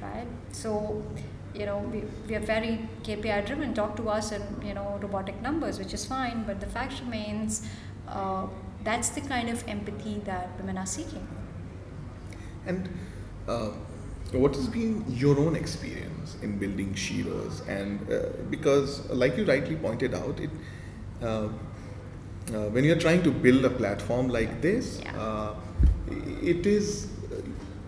right 0.00 0.26
so 0.52 0.72
you 1.54 1.66
know 1.66 1.78
we, 1.78 2.04
we 2.28 2.34
are 2.34 2.40
very 2.40 2.88
kpi 3.02 3.44
driven 3.46 3.74
talk 3.74 3.96
to 3.96 4.08
us 4.08 4.32
in 4.32 4.42
you 4.64 4.74
know 4.74 4.98
robotic 5.02 5.40
numbers 5.42 5.78
which 5.78 5.94
is 5.94 6.04
fine 6.04 6.44
but 6.46 6.60
the 6.60 6.66
fact 6.66 7.00
remains 7.00 7.66
uh, 8.08 8.46
that's 8.84 9.10
the 9.10 9.20
kind 9.20 9.48
of 9.48 9.66
empathy 9.68 10.20
that 10.24 10.48
women 10.58 10.78
are 10.78 10.86
seeking 10.86 11.26
and 12.66 12.88
uh, 13.48 13.70
what 14.32 14.54
has 14.54 14.66
been 14.68 15.04
your 15.08 15.38
own 15.38 15.56
experience 15.56 16.36
in 16.42 16.58
building 16.58 16.92
Sheroes? 16.94 17.66
And 17.66 18.10
uh, 18.12 18.28
because, 18.50 19.08
like 19.08 19.36
you 19.36 19.44
rightly 19.46 19.76
pointed 19.76 20.14
out, 20.14 20.38
it 20.38 20.50
uh, 21.22 21.26
uh, 21.26 21.48
when 22.70 22.84
you're 22.84 22.98
trying 22.98 23.22
to 23.22 23.30
build 23.30 23.64
a 23.64 23.70
platform 23.70 24.28
like 24.28 24.60
this, 24.60 25.00
Yeah. 25.02 25.18
uh, 25.18 25.54
it 26.42 26.66
is 26.66 27.08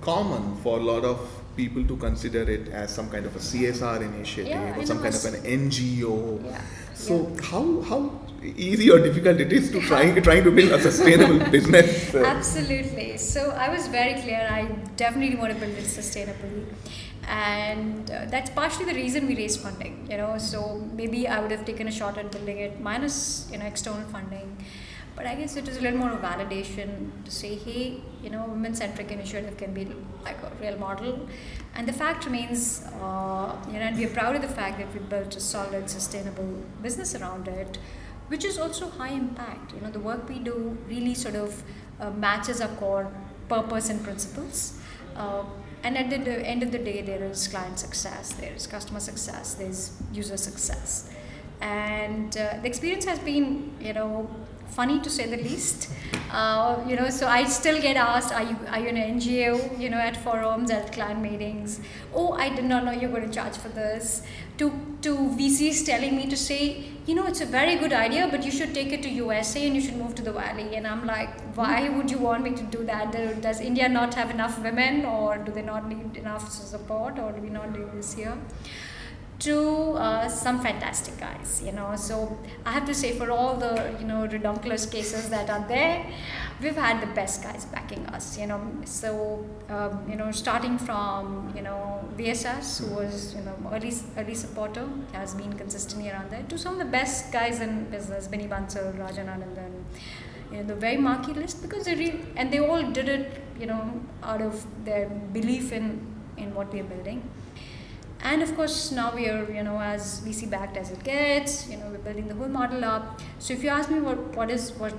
common 0.00 0.56
for 0.62 0.78
a 0.78 0.82
lot 0.82 1.04
of 1.04 1.20
people 1.56 1.84
to 1.84 1.96
consider 1.96 2.42
it 2.50 2.68
as 2.68 2.94
some 2.94 3.10
kind 3.10 3.26
of 3.26 3.34
a 3.36 3.38
CSR 3.38 4.00
initiative 4.02 4.48
Yeah, 4.48 4.76
or 4.78 4.86
some 4.86 5.00
kind 5.02 5.14
of 5.14 5.24
an 5.24 5.34
NGO. 5.44 6.44
Yeah, 6.44 6.60
So 6.94 7.36
how 7.50 7.82
how 7.82 8.00
easy 8.42 8.90
or 8.90 8.98
difficult 8.98 9.38
it 9.40 9.52
is 9.52 9.70
to 9.72 9.80
trying 9.80 10.20
trying 10.22 10.44
to 10.44 10.50
build 10.50 10.72
a 10.72 10.80
sustainable 10.80 11.38
business? 11.56 12.14
uh, 12.14 12.24
Absolutely. 12.24 13.16
So 13.18 13.50
I 13.50 13.68
was 13.68 13.86
very 13.88 14.14
clear. 14.22 14.46
I 14.50 14.62
definitely 14.96 15.36
want 15.36 15.52
to 15.54 15.58
build 15.60 15.76
it 15.76 15.84
sustainably, 15.84 16.64
and 17.28 18.10
uh, 18.10 18.24
that's 18.26 18.50
partially 18.50 18.86
the 18.86 18.94
reason 18.94 19.26
we 19.26 19.36
raised 19.36 19.60
funding. 19.60 20.06
You 20.10 20.16
know, 20.18 20.38
so 20.38 20.78
maybe 20.94 21.28
I 21.28 21.40
would 21.40 21.50
have 21.50 21.64
taken 21.64 21.88
a 21.88 21.92
shot 21.92 22.18
at 22.18 22.30
building 22.32 22.58
it 22.58 22.80
minus 22.80 23.48
you 23.52 23.58
know 23.58 23.66
external 23.66 24.08
funding, 24.16 24.49
but 25.20 25.28
I 25.28 25.34
guess 25.34 25.54
it 25.56 25.68
is 25.68 25.76
a 25.76 25.82
little 25.82 25.98
more 25.98 26.12
of 26.12 26.22
validation 26.22 27.10
to 27.26 27.30
say, 27.30 27.54
hey, 27.54 28.00
you 28.22 28.30
know, 28.30 28.46
women-centric 28.48 29.10
initiative 29.12 29.58
can 29.58 29.74
be 29.74 29.84
like 30.24 30.42
a 30.42 30.50
real 30.62 30.78
model, 30.78 31.28
and 31.74 31.86
the 31.86 31.92
fact 31.92 32.24
remains, 32.24 32.86
uh, 33.02 33.54
you 33.66 33.74
know, 33.74 33.86
and 33.88 33.98
we 33.98 34.06
are 34.06 34.14
proud 34.20 34.34
of 34.34 34.40
the 34.40 34.48
fact 34.48 34.78
that 34.78 34.90
we 34.94 35.00
built 35.00 35.36
a 35.36 35.40
solid, 35.40 35.90
sustainable 35.90 36.50
business 36.80 37.14
around 37.14 37.48
it 37.48 37.78
which 38.30 38.44
is 38.44 38.58
also 38.58 38.88
high 38.88 39.10
impact. 39.10 39.74
You 39.74 39.80
know, 39.80 39.90
the 39.90 39.98
work 39.98 40.28
we 40.28 40.38
do 40.38 40.78
really 40.88 41.14
sort 41.14 41.34
of 41.34 41.62
uh, 41.98 42.10
matches 42.10 42.60
our 42.60 42.68
core 42.76 43.12
purpose 43.48 43.90
and 43.90 44.02
principles. 44.04 44.78
Uh, 45.16 45.42
and 45.82 45.98
at 45.98 46.10
the, 46.10 46.18
the 46.18 46.38
end 46.46 46.62
of 46.62 46.70
the 46.70 46.78
day, 46.78 47.02
there 47.02 47.24
is 47.24 47.48
client 47.48 47.80
success, 47.80 48.32
there 48.34 48.52
is 48.52 48.68
customer 48.68 49.00
success, 49.00 49.54
there's 49.54 50.00
user 50.12 50.36
success. 50.36 51.10
And 51.60 52.36
uh, 52.36 52.58
the 52.62 52.68
experience 52.68 53.04
has 53.04 53.18
been, 53.18 53.72
you 53.80 53.94
know, 53.94 54.30
funny 54.70 55.00
to 55.00 55.10
say 55.10 55.26
the 55.26 55.36
least. 55.36 55.90
Uh, 56.32 56.82
you 56.86 56.94
know, 56.94 57.10
so 57.10 57.26
I 57.26 57.44
still 57.44 57.80
get 57.82 57.96
asked, 57.96 58.32
are 58.32 58.42
you, 58.42 58.56
are 58.68 58.78
you 58.78 58.88
an 58.88 58.96
NGO, 58.96 59.78
you 59.78 59.90
know, 59.90 59.98
at 59.98 60.16
forums, 60.16 60.70
at 60.70 60.92
client 60.92 61.20
meetings? 61.20 61.80
Oh, 62.14 62.32
I 62.32 62.48
did 62.50 62.64
not 62.64 62.84
know 62.84 62.92
you're 62.92 63.10
going 63.10 63.28
to 63.28 63.34
charge 63.34 63.56
for 63.56 63.68
this. 63.68 64.22
To, 64.58 64.70
to 65.02 65.16
VCs 65.16 65.84
telling 65.86 66.16
me 66.16 66.28
to 66.28 66.36
say, 66.36 66.84
you 67.06 67.14
know, 67.14 67.26
it's 67.26 67.40
a 67.40 67.46
very 67.46 67.76
good 67.76 67.92
idea, 67.92 68.28
but 68.30 68.44
you 68.44 68.52
should 68.52 68.72
take 68.74 68.92
it 68.92 69.02
to 69.02 69.08
USA 69.08 69.66
and 69.66 69.74
you 69.74 69.80
should 69.80 69.96
move 69.96 70.14
to 70.16 70.22
the 70.22 70.32
valley. 70.32 70.76
And 70.76 70.86
I'm 70.86 71.04
like, 71.06 71.40
why 71.56 71.88
would 71.88 72.10
you 72.10 72.18
want 72.18 72.44
me 72.44 72.52
to 72.52 72.62
do 72.62 72.84
that? 72.84 73.12
Does 73.42 73.60
India 73.60 73.88
not 73.88 74.14
have 74.14 74.30
enough 74.30 74.62
women, 74.62 75.04
or 75.04 75.38
do 75.38 75.50
they 75.50 75.62
not 75.62 75.88
need 75.88 76.16
enough 76.16 76.48
support, 76.50 77.18
or 77.18 77.32
do 77.32 77.40
we 77.40 77.50
not 77.50 77.72
do 77.72 77.90
this 77.94 78.12
here? 78.14 78.36
To 79.40 79.92
uh, 79.96 80.28
some 80.28 80.60
fantastic 80.60 81.18
guys, 81.18 81.62
you 81.64 81.72
know. 81.72 81.96
So 81.96 82.36
I 82.66 82.72
have 82.72 82.84
to 82.84 82.92
say, 82.92 83.16
for 83.16 83.30
all 83.30 83.56
the 83.56 83.96
you 83.98 84.06
know 84.06 84.28
redonkulous 84.28 84.84
cases 84.92 85.30
that 85.30 85.48
are 85.48 85.64
there, 85.66 86.04
we've 86.60 86.76
had 86.76 87.00
the 87.00 87.06
best 87.18 87.42
guys 87.42 87.64
backing 87.64 88.04
us, 88.08 88.36
you 88.38 88.46
know. 88.46 88.60
So 88.84 89.46
um, 89.70 90.04
you 90.10 90.16
know, 90.16 90.30
starting 90.30 90.76
from 90.76 91.54
you 91.56 91.62
know 91.62 92.04
VSS, 92.18 92.80
who 92.80 92.94
was 92.96 93.34
you 93.34 93.40
know 93.40 93.56
early 93.72 93.94
early 94.18 94.34
supporter, 94.34 94.86
has 95.14 95.32
been 95.32 95.54
consistently 95.54 96.10
around 96.10 96.30
there, 96.30 96.42
to 96.50 96.58
some 96.58 96.74
of 96.74 96.78
the 96.78 96.92
best 96.98 97.32
guys 97.32 97.60
in 97.60 97.84
business, 97.84 98.28
Binny 98.28 98.46
Bansal, 98.46 98.92
Rajan 98.98 99.32
Anandan, 99.36 99.72
you 100.52 100.58
know, 100.58 100.64
the 100.64 100.74
very 100.74 100.98
marquee 100.98 101.32
list 101.32 101.62
because 101.62 101.86
they 101.86 101.94
re- 101.94 102.20
and 102.36 102.52
they 102.52 102.58
all 102.60 102.82
did 102.82 103.08
it, 103.08 103.42
you 103.58 103.64
know, 103.64 104.02
out 104.22 104.42
of 104.42 104.66
their 104.84 105.08
belief 105.08 105.72
in 105.72 105.92
in 106.36 106.54
what 106.54 106.70
we 106.74 106.80
are 106.80 106.90
building. 106.96 107.22
And 108.22 108.42
of 108.42 108.54
course, 108.54 108.92
now 108.92 109.14
we 109.14 109.28
are, 109.28 109.50
you 109.50 109.62
know, 109.62 109.80
as 109.80 110.20
VC 110.20 110.50
backed 110.50 110.76
as 110.76 110.90
it 110.90 111.02
gets. 111.02 111.68
You 111.68 111.78
know, 111.78 111.88
we're 111.90 111.98
building 111.98 112.28
the 112.28 112.34
whole 112.34 112.48
model 112.48 112.84
up. 112.84 113.20
So 113.38 113.54
if 113.54 113.62
you 113.62 113.70
ask 113.70 113.90
me 113.90 114.00
what 114.00 114.18
what 114.36 114.50
is 114.50 114.72
what 114.72 114.94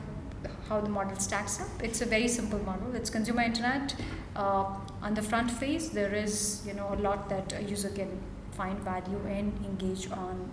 how 0.67 0.81
the 0.81 0.89
model 0.89 1.19
stacks 1.19 1.59
up, 1.61 1.83
it's 1.83 2.01
a 2.01 2.05
very 2.05 2.27
simple 2.27 2.59
model. 2.59 2.95
It's 2.95 3.09
consumer 3.09 3.41
internet. 3.43 3.95
Uh, 4.35 4.65
on 5.01 5.13
the 5.13 5.21
front 5.21 5.51
face, 5.51 5.89
there 5.89 6.13
is, 6.13 6.63
you 6.65 6.73
know, 6.73 6.93
a 6.93 6.99
lot 7.07 7.29
that 7.29 7.53
a 7.53 7.61
user 7.61 7.89
can 7.89 8.19
find 8.51 8.79
value 8.79 9.19
in, 9.27 9.53
engage 9.65 10.09
on 10.11 10.51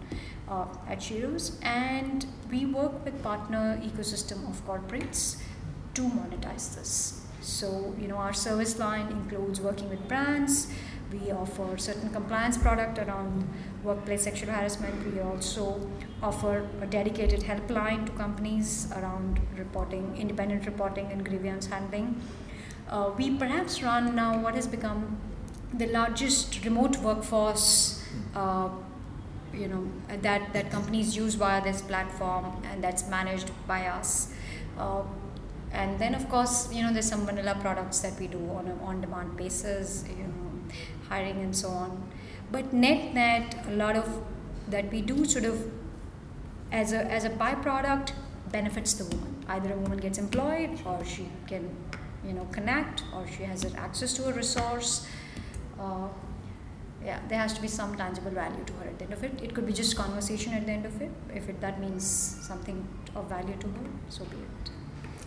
uh, 0.48 0.66
at 0.88 0.98
Sheroes. 0.98 1.56
And 1.62 2.26
we 2.50 2.66
work 2.66 3.04
with 3.04 3.22
partner 3.22 3.80
ecosystem 3.82 4.48
of 4.48 4.66
corporates 4.66 5.36
to 5.94 6.02
monetize 6.02 6.74
this. 6.74 7.24
So, 7.40 7.94
you 8.00 8.08
know, 8.08 8.16
our 8.16 8.32
service 8.32 8.78
line 8.78 9.08
includes 9.08 9.60
working 9.60 9.88
with 9.88 10.06
brands. 10.08 10.68
We 11.12 11.30
offer 11.32 11.78
certain 11.78 12.10
compliance 12.10 12.58
product 12.58 12.98
around 12.98 13.48
workplace 13.82 14.24
sexual 14.24 14.50
harassment. 14.50 15.14
We 15.14 15.20
also 15.20 15.80
offer 16.22 16.68
a 16.82 16.86
dedicated 16.86 17.40
helpline 17.40 18.04
to 18.06 18.12
companies 18.12 18.92
around 18.92 19.40
reporting, 19.56 20.16
independent 20.18 20.66
reporting, 20.66 21.10
and 21.10 21.24
grievance 21.24 21.66
handling. 21.66 22.20
Uh, 22.88 23.10
we 23.16 23.36
perhaps 23.36 23.82
run 23.82 24.14
now 24.14 24.38
what 24.38 24.54
has 24.54 24.66
become 24.66 25.18
the 25.72 25.86
largest 25.86 26.62
remote 26.64 26.98
workforce. 26.98 28.02
Uh, 28.34 28.68
you 29.54 29.66
know 29.66 29.90
that 30.20 30.52
that 30.52 30.70
companies 30.70 31.16
use 31.16 31.34
via 31.34 31.62
this 31.62 31.80
platform, 31.80 32.62
and 32.70 32.84
that's 32.84 33.08
managed 33.08 33.50
by 33.66 33.86
us. 33.86 34.34
Uh, 34.76 35.02
and 35.72 35.98
then 35.98 36.14
of 36.14 36.28
course 36.28 36.72
you 36.72 36.82
know 36.82 36.92
there's 36.92 37.08
some 37.08 37.26
vanilla 37.26 37.56
products 37.60 38.00
that 38.00 38.18
we 38.18 38.26
do 38.26 38.38
on 38.50 38.66
an 38.66 38.78
on-demand 38.80 39.36
basis 39.36 40.04
you 40.08 40.24
know 40.24 40.37
hiring 41.08 41.40
and 41.42 41.54
so 41.54 41.68
on. 41.68 42.10
But 42.50 42.72
net 42.72 43.14
net 43.14 43.56
a 43.68 43.72
lot 43.72 43.96
of 43.96 44.22
that 44.68 44.90
we 44.92 45.00
do 45.00 45.24
sort 45.24 45.44
of 45.44 45.70
as 46.70 46.92
a 46.92 47.04
as 47.18 47.24
a 47.24 47.30
byproduct 47.30 48.12
benefits 48.52 48.94
the 48.94 49.04
woman. 49.04 49.44
Either 49.48 49.72
a 49.72 49.76
woman 49.76 49.98
gets 49.98 50.18
employed 50.18 50.78
or 50.84 51.04
she 51.04 51.28
can 51.46 51.68
you 52.26 52.32
know 52.32 52.46
connect 52.52 53.04
or 53.14 53.26
she 53.26 53.42
has 53.42 53.64
access 53.74 54.12
to 54.14 54.28
a 54.28 54.32
resource. 54.32 55.06
Uh, 55.80 56.08
yeah 57.04 57.20
there 57.28 57.38
has 57.38 57.52
to 57.52 57.62
be 57.62 57.68
some 57.68 57.94
tangible 57.96 58.32
value 58.32 58.64
to 58.64 58.72
her 58.74 58.88
at 58.88 58.98
the 58.98 59.04
end 59.04 59.12
of 59.12 59.22
it. 59.24 59.40
It 59.42 59.54
could 59.54 59.66
be 59.66 59.72
just 59.72 59.96
conversation 59.96 60.52
at 60.54 60.66
the 60.66 60.72
end 60.72 60.86
of 60.86 61.00
it. 61.00 61.10
If 61.34 61.48
it 61.48 61.60
that 61.60 61.80
means 61.80 62.04
something 62.50 62.86
of 63.14 63.28
value 63.28 63.56
to 63.60 63.66
her 63.66 63.86
so 64.08 64.24
be 64.24 64.36
it 64.36 64.70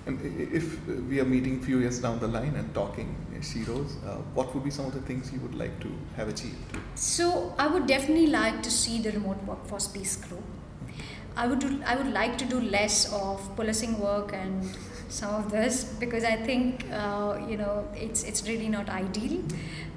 And 0.05 0.19
if 0.51 0.87
we 0.87 1.19
are 1.19 1.25
meeting 1.25 1.61
few 1.61 1.79
years 1.79 1.99
down 1.99 2.19
the 2.19 2.27
line 2.27 2.55
and 2.55 2.73
talking 2.73 3.15
Sheroes, 3.41 3.91
uh, 4.05 4.17
what 4.33 4.53
would 4.53 4.63
be 4.63 4.71
some 4.71 4.85
of 4.85 4.93
the 4.93 5.01
things 5.01 5.31
you 5.31 5.39
would 5.39 5.55
like 5.55 5.79
to 5.81 5.91
have 6.15 6.27
achieved? 6.27 6.77
So 6.95 7.53
I 7.57 7.67
would 7.67 7.87
definitely 7.87 8.27
like 8.27 8.63
to 8.63 8.71
see 8.71 9.01
the 9.01 9.11
remote 9.11 9.43
workforce 9.43 9.87
piece 9.87 10.15
grow. 10.15 10.41
I 11.35 11.47
would 11.47 11.59
do, 11.59 11.81
I 11.85 11.95
would 11.95 12.11
like 12.11 12.37
to 12.39 12.45
do 12.45 12.59
less 12.59 13.11
of 13.13 13.55
policing 13.55 13.99
work 13.99 14.33
and 14.33 14.67
some 15.07 15.33
of 15.35 15.51
this 15.51 15.83
because 15.83 16.23
I 16.23 16.35
think 16.35 16.85
uh, 16.91 17.37
you 17.47 17.57
know 17.57 17.87
it's 17.95 18.23
it's 18.23 18.47
really 18.47 18.69
not 18.69 18.89
ideal. 18.89 19.41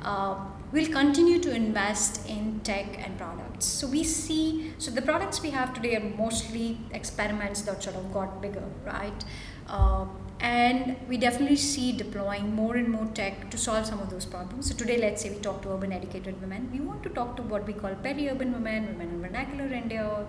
Uh, 0.02 0.36
we'll 0.72 0.92
continue 0.92 1.40
to 1.40 1.54
invest 1.54 2.28
in 2.28 2.60
tech 2.60 2.86
and 2.98 3.16
products. 3.18 3.66
So 3.66 3.86
we 3.86 4.04
see 4.04 4.72
so 4.78 4.90
the 4.90 5.02
products 5.02 5.42
we 5.42 5.50
have 5.50 5.74
today 5.74 5.96
are 5.96 6.08
mostly 6.16 6.78
experiments 6.92 7.62
that 7.62 7.82
sort 7.82 7.96
of 7.96 8.12
got 8.12 8.40
bigger, 8.40 8.64
right? 8.84 9.24
Uh, 9.68 10.07
and 10.40 10.96
we 11.09 11.16
definitely 11.16 11.57
see 11.57 11.92
deploying 11.92 12.55
more 12.55 12.77
and 12.77 12.88
more 12.88 13.07
tech 13.14 13.50
to 13.50 13.57
solve 13.57 13.87
some 13.87 14.00
of 14.00 14.11
those 14.11 14.27
problems. 14.27 14.68
So 14.68 14.77
today, 14.77 14.98
let's 14.98 15.22
say 15.22 15.31
we 15.31 15.38
talk 15.38 15.62
to 15.62 15.70
urban 15.70 15.92
educated 15.92 16.40
women. 16.40 16.70
We 16.72 16.81
want 16.81 17.03
to 17.05 17.09
talk 17.09 17.37
to 17.37 17.42
what 17.42 17.66
we 17.66 17.72
call 17.72 17.94
peri-urban 17.94 18.53
women, 18.53 18.87
women 18.87 19.09
in 19.09 19.22
vernacular 19.22 19.72
India. 19.72 20.27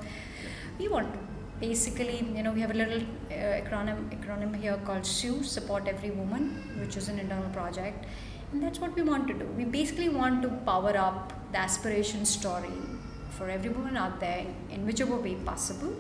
We 0.79 0.87
want 0.87 1.13
to 1.13 1.19
basically, 1.59 2.25
you 2.35 2.43
know, 2.43 2.51
we 2.51 2.61
have 2.61 2.71
a 2.71 2.73
little 2.73 3.01
uh, 3.01 3.33
acronym 3.33 4.09
acronym 4.09 4.55
here 4.55 4.79
called 4.85 5.05
SUE, 5.05 5.43
Support 5.43 5.87
Every 5.87 6.11
Woman, 6.11 6.77
which 6.79 6.97
is 6.97 7.07
an 7.09 7.19
internal 7.19 7.49
project, 7.51 8.05
and 8.51 8.61
that's 8.61 8.79
what 8.79 8.95
we 8.95 9.01
want 9.01 9.27
to 9.27 9.33
do. 9.33 9.45
We 9.57 9.65
basically 9.65 10.09
want 10.09 10.41
to 10.43 10.49
power 10.71 10.95
up 10.97 11.33
the 11.51 11.59
aspiration 11.59 12.25
story 12.25 12.77
for 13.29 13.49
every 13.49 13.69
woman 13.69 13.95
out 13.97 14.19
there 14.19 14.45
in 14.69 14.85
whichever 14.85 15.15
way 15.15 15.35
possible, 15.35 15.93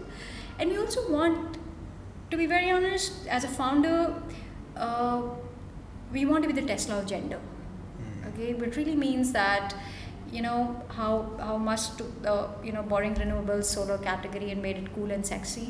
and 0.59 0.69
we 0.69 0.77
also 0.77 1.09
want 1.11 1.57
to 2.35 2.39
be 2.39 2.47
very 2.47 2.69
honest, 2.69 3.27
as 3.27 3.43
a 3.45 3.47
founder, 3.47 4.13
uh, 4.75 5.21
we 6.11 6.25
want 6.25 6.43
to 6.43 6.53
be 6.53 6.59
the 6.61 6.67
Tesla 6.67 6.99
of 6.99 7.05
gender. 7.07 7.39
Mm. 7.39 8.27
Okay, 8.29 8.53
but 8.53 8.75
really 8.75 8.95
means 8.95 9.31
that 9.31 9.75
you 10.31 10.41
know 10.41 10.59
how 10.97 11.11
how 11.39 11.57
Musk 11.57 11.97
took 11.99 12.11
the 12.27 12.35
you 12.63 12.73
know 12.73 12.83
boring 12.93 13.15
renewable 13.23 13.63
solar 13.71 13.97
category 14.09 14.51
and 14.51 14.61
made 14.67 14.81
it 14.83 14.93
cool 14.95 15.11
and 15.17 15.25
sexy. 15.33 15.67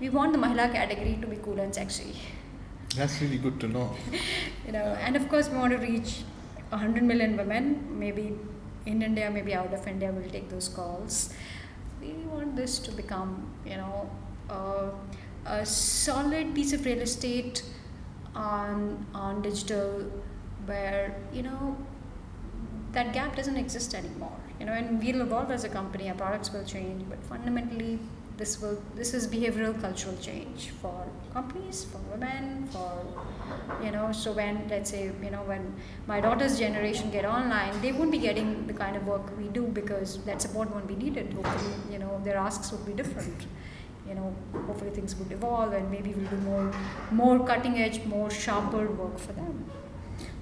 We 0.00 0.10
want 0.18 0.32
the 0.36 0.40
Mahila 0.44 0.70
category 0.72 1.16
to 1.22 1.26
be 1.34 1.38
cool 1.48 1.60
and 1.66 1.74
sexy. 1.80 2.14
That's 2.96 3.20
really 3.22 3.38
good 3.38 3.58
to 3.60 3.68
know. 3.68 3.88
you 4.66 4.72
know, 4.72 4.86
and 5.06 5.16
of 5.22 5.28
course 5.34 5.48
we 5.48 5.56
want 5.56 5.72
to 5.72 5.78
reach 5.78 6.16
100 6.70 7.02
million 7.02 7.36
women, 7.36 7.98
maybe 8.04 8.26
in 8.84 9.02
India, 9.02 9.30
maybe 9.30 9.54
out 9.54 9.72
of 9.72 9.86
India. 9.86 10.12
We'll 10.12 10.30
take 10.38 10.50
those 10.50 10.68
calls. 10.68 11.32
We 12.02 12.12
want 12.34 12.56
this 12.56 12.78
to 12.80 12.92
become, 13.02 13.36
you 13.64 13.76
know. 13.76 14.10
Uh, 14.50 14.90
a 15.46 15.64
solid 15.66 16.54
piece 16.54 16.72
of 16.72 16.84
real 16.84 17.00
estate 17.00 17.62
on 18.34 19.06
on 19.14 19.42
digital 19.42 20.10
where 20.66 21.14
you 21.32 21.42
know 21.42 21.76
that 22.92 23.12
gap 23.12 23.36
doesn't 23.36 23.56
exist 23.56 23.94
anymore. 23.94 24.36
You 24.60 24.66
know 24.66 24.72
and 24.72 25.02
we'll 25.02 25.22
evolve 25.22 25.50
as 25.50 25.64
a 25.64 25.68
company 25.68 26.08
our 26.08 26.14
products 26.14 26.52
will 26.52 26.64
change 26.64 27.04
but 27.08 27.22
fundamentally 27.24 27.98
this 28.36 28.60
will 28.60 28.80
this 28.94 29.12
is 29.12 29.26
behavioral 29.26 29.74
cultural 29.80 30.16
change 30.16 30.70
for 30.80 31.06
companies 31.32 31.84
for 31.84 31.98
women 32.12 32.66
for 32.74 32.92
you 33.84 33.90
know 33.90 34.12
so 34.12 34.32
when 34.32 34.66
let's 34.68 34.90
say 34.90 35.10
you 35.22 35.30
know 35.30 35.42
when 35.50 35.74
my 36.06 36.20
daughter's 36.20 36.58
generation 36.58 37.10
get 37.10 37.24
online 37.24 37.80
they 37.82 37.92
won't 37.92 38.10
be 38.10 38.18
getting 38.18 38.66
the 38.66 38.72
kind 38.72 38.96
of 38.96 39.06
work 39.06 39.36
we 39.38 39.48
do 39.48 39.62
because 39.80 40.18
that 40.24 40.40
support 40.40 40.70
won't 40.70 40.86
be 40.86 40.96
needed. 40.96 41.32
Hopefully 41.34 41.74
you 41.90 41.98
know 41.98 42.20
their 42.24 42.36
asks 42.36 42.72
would 42.72 42.86
be 42.86 42.92
different 42.92 43.46
you 44.08 44.14
know, 44.14 44.34
hopefully 44.66 44.90
things 44.90 45.14
would 45.16 45.30
evolve 45.32 45.72
and 45.72 45.90
maybe 45.90 46.12
we'll 46.14 46.28
do 46.28 46.36
more, 46.38 46.72
more 47.10 47.46
cutting 47.46 47.78
edge, 47.78 48.04
more 48.04 48.30
sharper 48.30 48.90
work 48.90 49.18
for 49.18 49.32
them. 49.32 49.64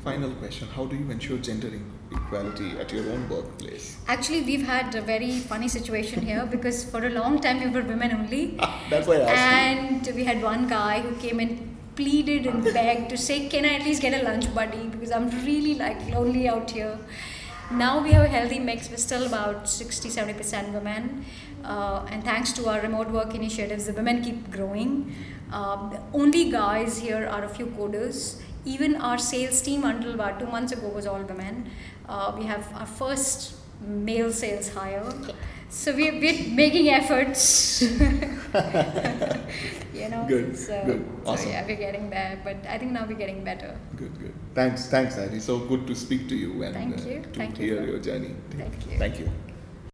Final 0.05 0.31
question 0.31 0.67
How 0.69 0.87
do 0.87 0.97
you 0.97 1.11
ensure 1.11 1.37
gender 1.37 1.71
equality 2.11 2.71
at 2.79 2.91
your 2.91 3.11
own 3.13 3.29
workplace? 3.29 3.99
Actually, 4.09 4.43
we've 4.43 4.67
had 4.67 4.95
a 4.95 5.03
very 5.03 5.39
funny 5.41 5.69
situation 5.69 6.23
here 6.23 6.47
because 6.51 6.85
for 6.85 7.07
a 7.07 7.11
long 7.11 7.41
time 7.41 7.61
we 7.63 7.69
were 7.69 7.87
women 7.87 8.13
only. 8.13 8.59
That's 8.91 9.07
why 9.07 9.17
I 9.17 9.21
asked. 9.21 10.09
And 10.09 10.17
we 10.17 10.25
had 10.25 10.43
one 10.43 10.69
guy 10.69 11.01
who 11.01 11.15
came 11.17 11.39
and 11.39 11.77
pleaded 11.97 12.47
and 12.47 12.65
begged 12.75 13.11
to 13.11 13.19
say, 13.19 13.49
Can 13.49 13.67
I 13.67 13.75
at 13.75 13.85
least 13.85 14.01
get 14.01 14.19
a 14.19 14.25
lunch 14.25 14.53
buddy? 14.55 14.89
Because 14.89 15.11
I'm 15.11 15.29
really 15.45 15.75
like 15.75 16.09
lonely 16.09 16.49
out 16.49 16.71
here. 16.71 16.99
Now 17.71 18.03
we 18.03 18.13
have 18.13 18.25
a 18.25 18.29
healthy 18.29 18.59
mix. 18.59 18.91
We're 18.91 18.97
still 18.97 19.27
about 19.27 19.69
60 19.69 20.09
70% 20.09 20.73
women. 20.73 21.25
Uh, 21.65 22.07
and 22.11 22.25
thanks 22.25 22.53
to 22.53 22.69
our 22.69 22.81
remote 22.81 23.09
work 23.09 23.35
initiatives, 23.35 23.87
the 23.87 23.93
women 23.93 24.23
keep 24.23 24.51
growing. 24.51 25.15
Uh, 25.53 25.89
the 25.91 26.01
only 26.13 26.51
guys 26.51 26.99
here 26.99 27.27
are 27.27 27.45
a 27.45 27.49
few 27.49 27.67
coders. 27.67 28.41
Even 28.65 28.97
our 28.97 29.19
sales 29.19 29.61
team, 29.63 29.85
until 29.85 30.15
about 30.15 30.39
two 30.39 30.47
months 30.47 30.73
ago, 30.73 30.89
was 30.89 31.07
all 31.07 31.23
women. 31.23 31.71
Uh, 32.09 32.35
we 32.37 32.45
have 32.45 32.73
our 32.75 32.87
first 32.87 33.55
male 33.81 34.33
sales 34.33 34.73
hire. 34.75 35.13
So 35.71 35.95
we're, 35.95 36.21
we're 36.21 36.49
making 36.49 36.89
efforts. 36.89 37.83
you 37.83 37.89
know. 40.09 40.25
Good. 40.27 40.59
So, 40.59 40.83
good. 40.85 41.07
Awesome. 41.25 41.45
So 41.45 41.51
yeah, 41.51 41.67
we're 41.67 41.77
getting 41.77 42.11
there, 42.11 42.41
but 42.43 42.57
I 42.69 42.79
think 42.79 42.93
now 42.93 43.07
we're 43.07 43.17
getting 43.17 43.45
better. 43.45 43.79
Good. 43.97 44.19
Good. 44.19 44.35
Thanks. 44.55 44.89
Thanks, 44.89 45.19
Adi. 45.19 45.41
So 45.41 45.59
good 45.61 45.87
to 45.87 45.95
speak 45.95 46.29
to 46.29 46.37
you 46.37 46.63
and 46.63 46.75
Thank 46.75 47.07
you. 47.07 47.19
Uh, 47.19 47.23
to 47.23 47.29
Thank 47.39 47.57
hear 47.59 47.83
you. 47.83 47.91
your 47.93 48.01
journey. 48.01 48.35
Thank 48.51 48.87
you. 48.87 48.99
Thank 48.99 49.19
you. 49.21 49.31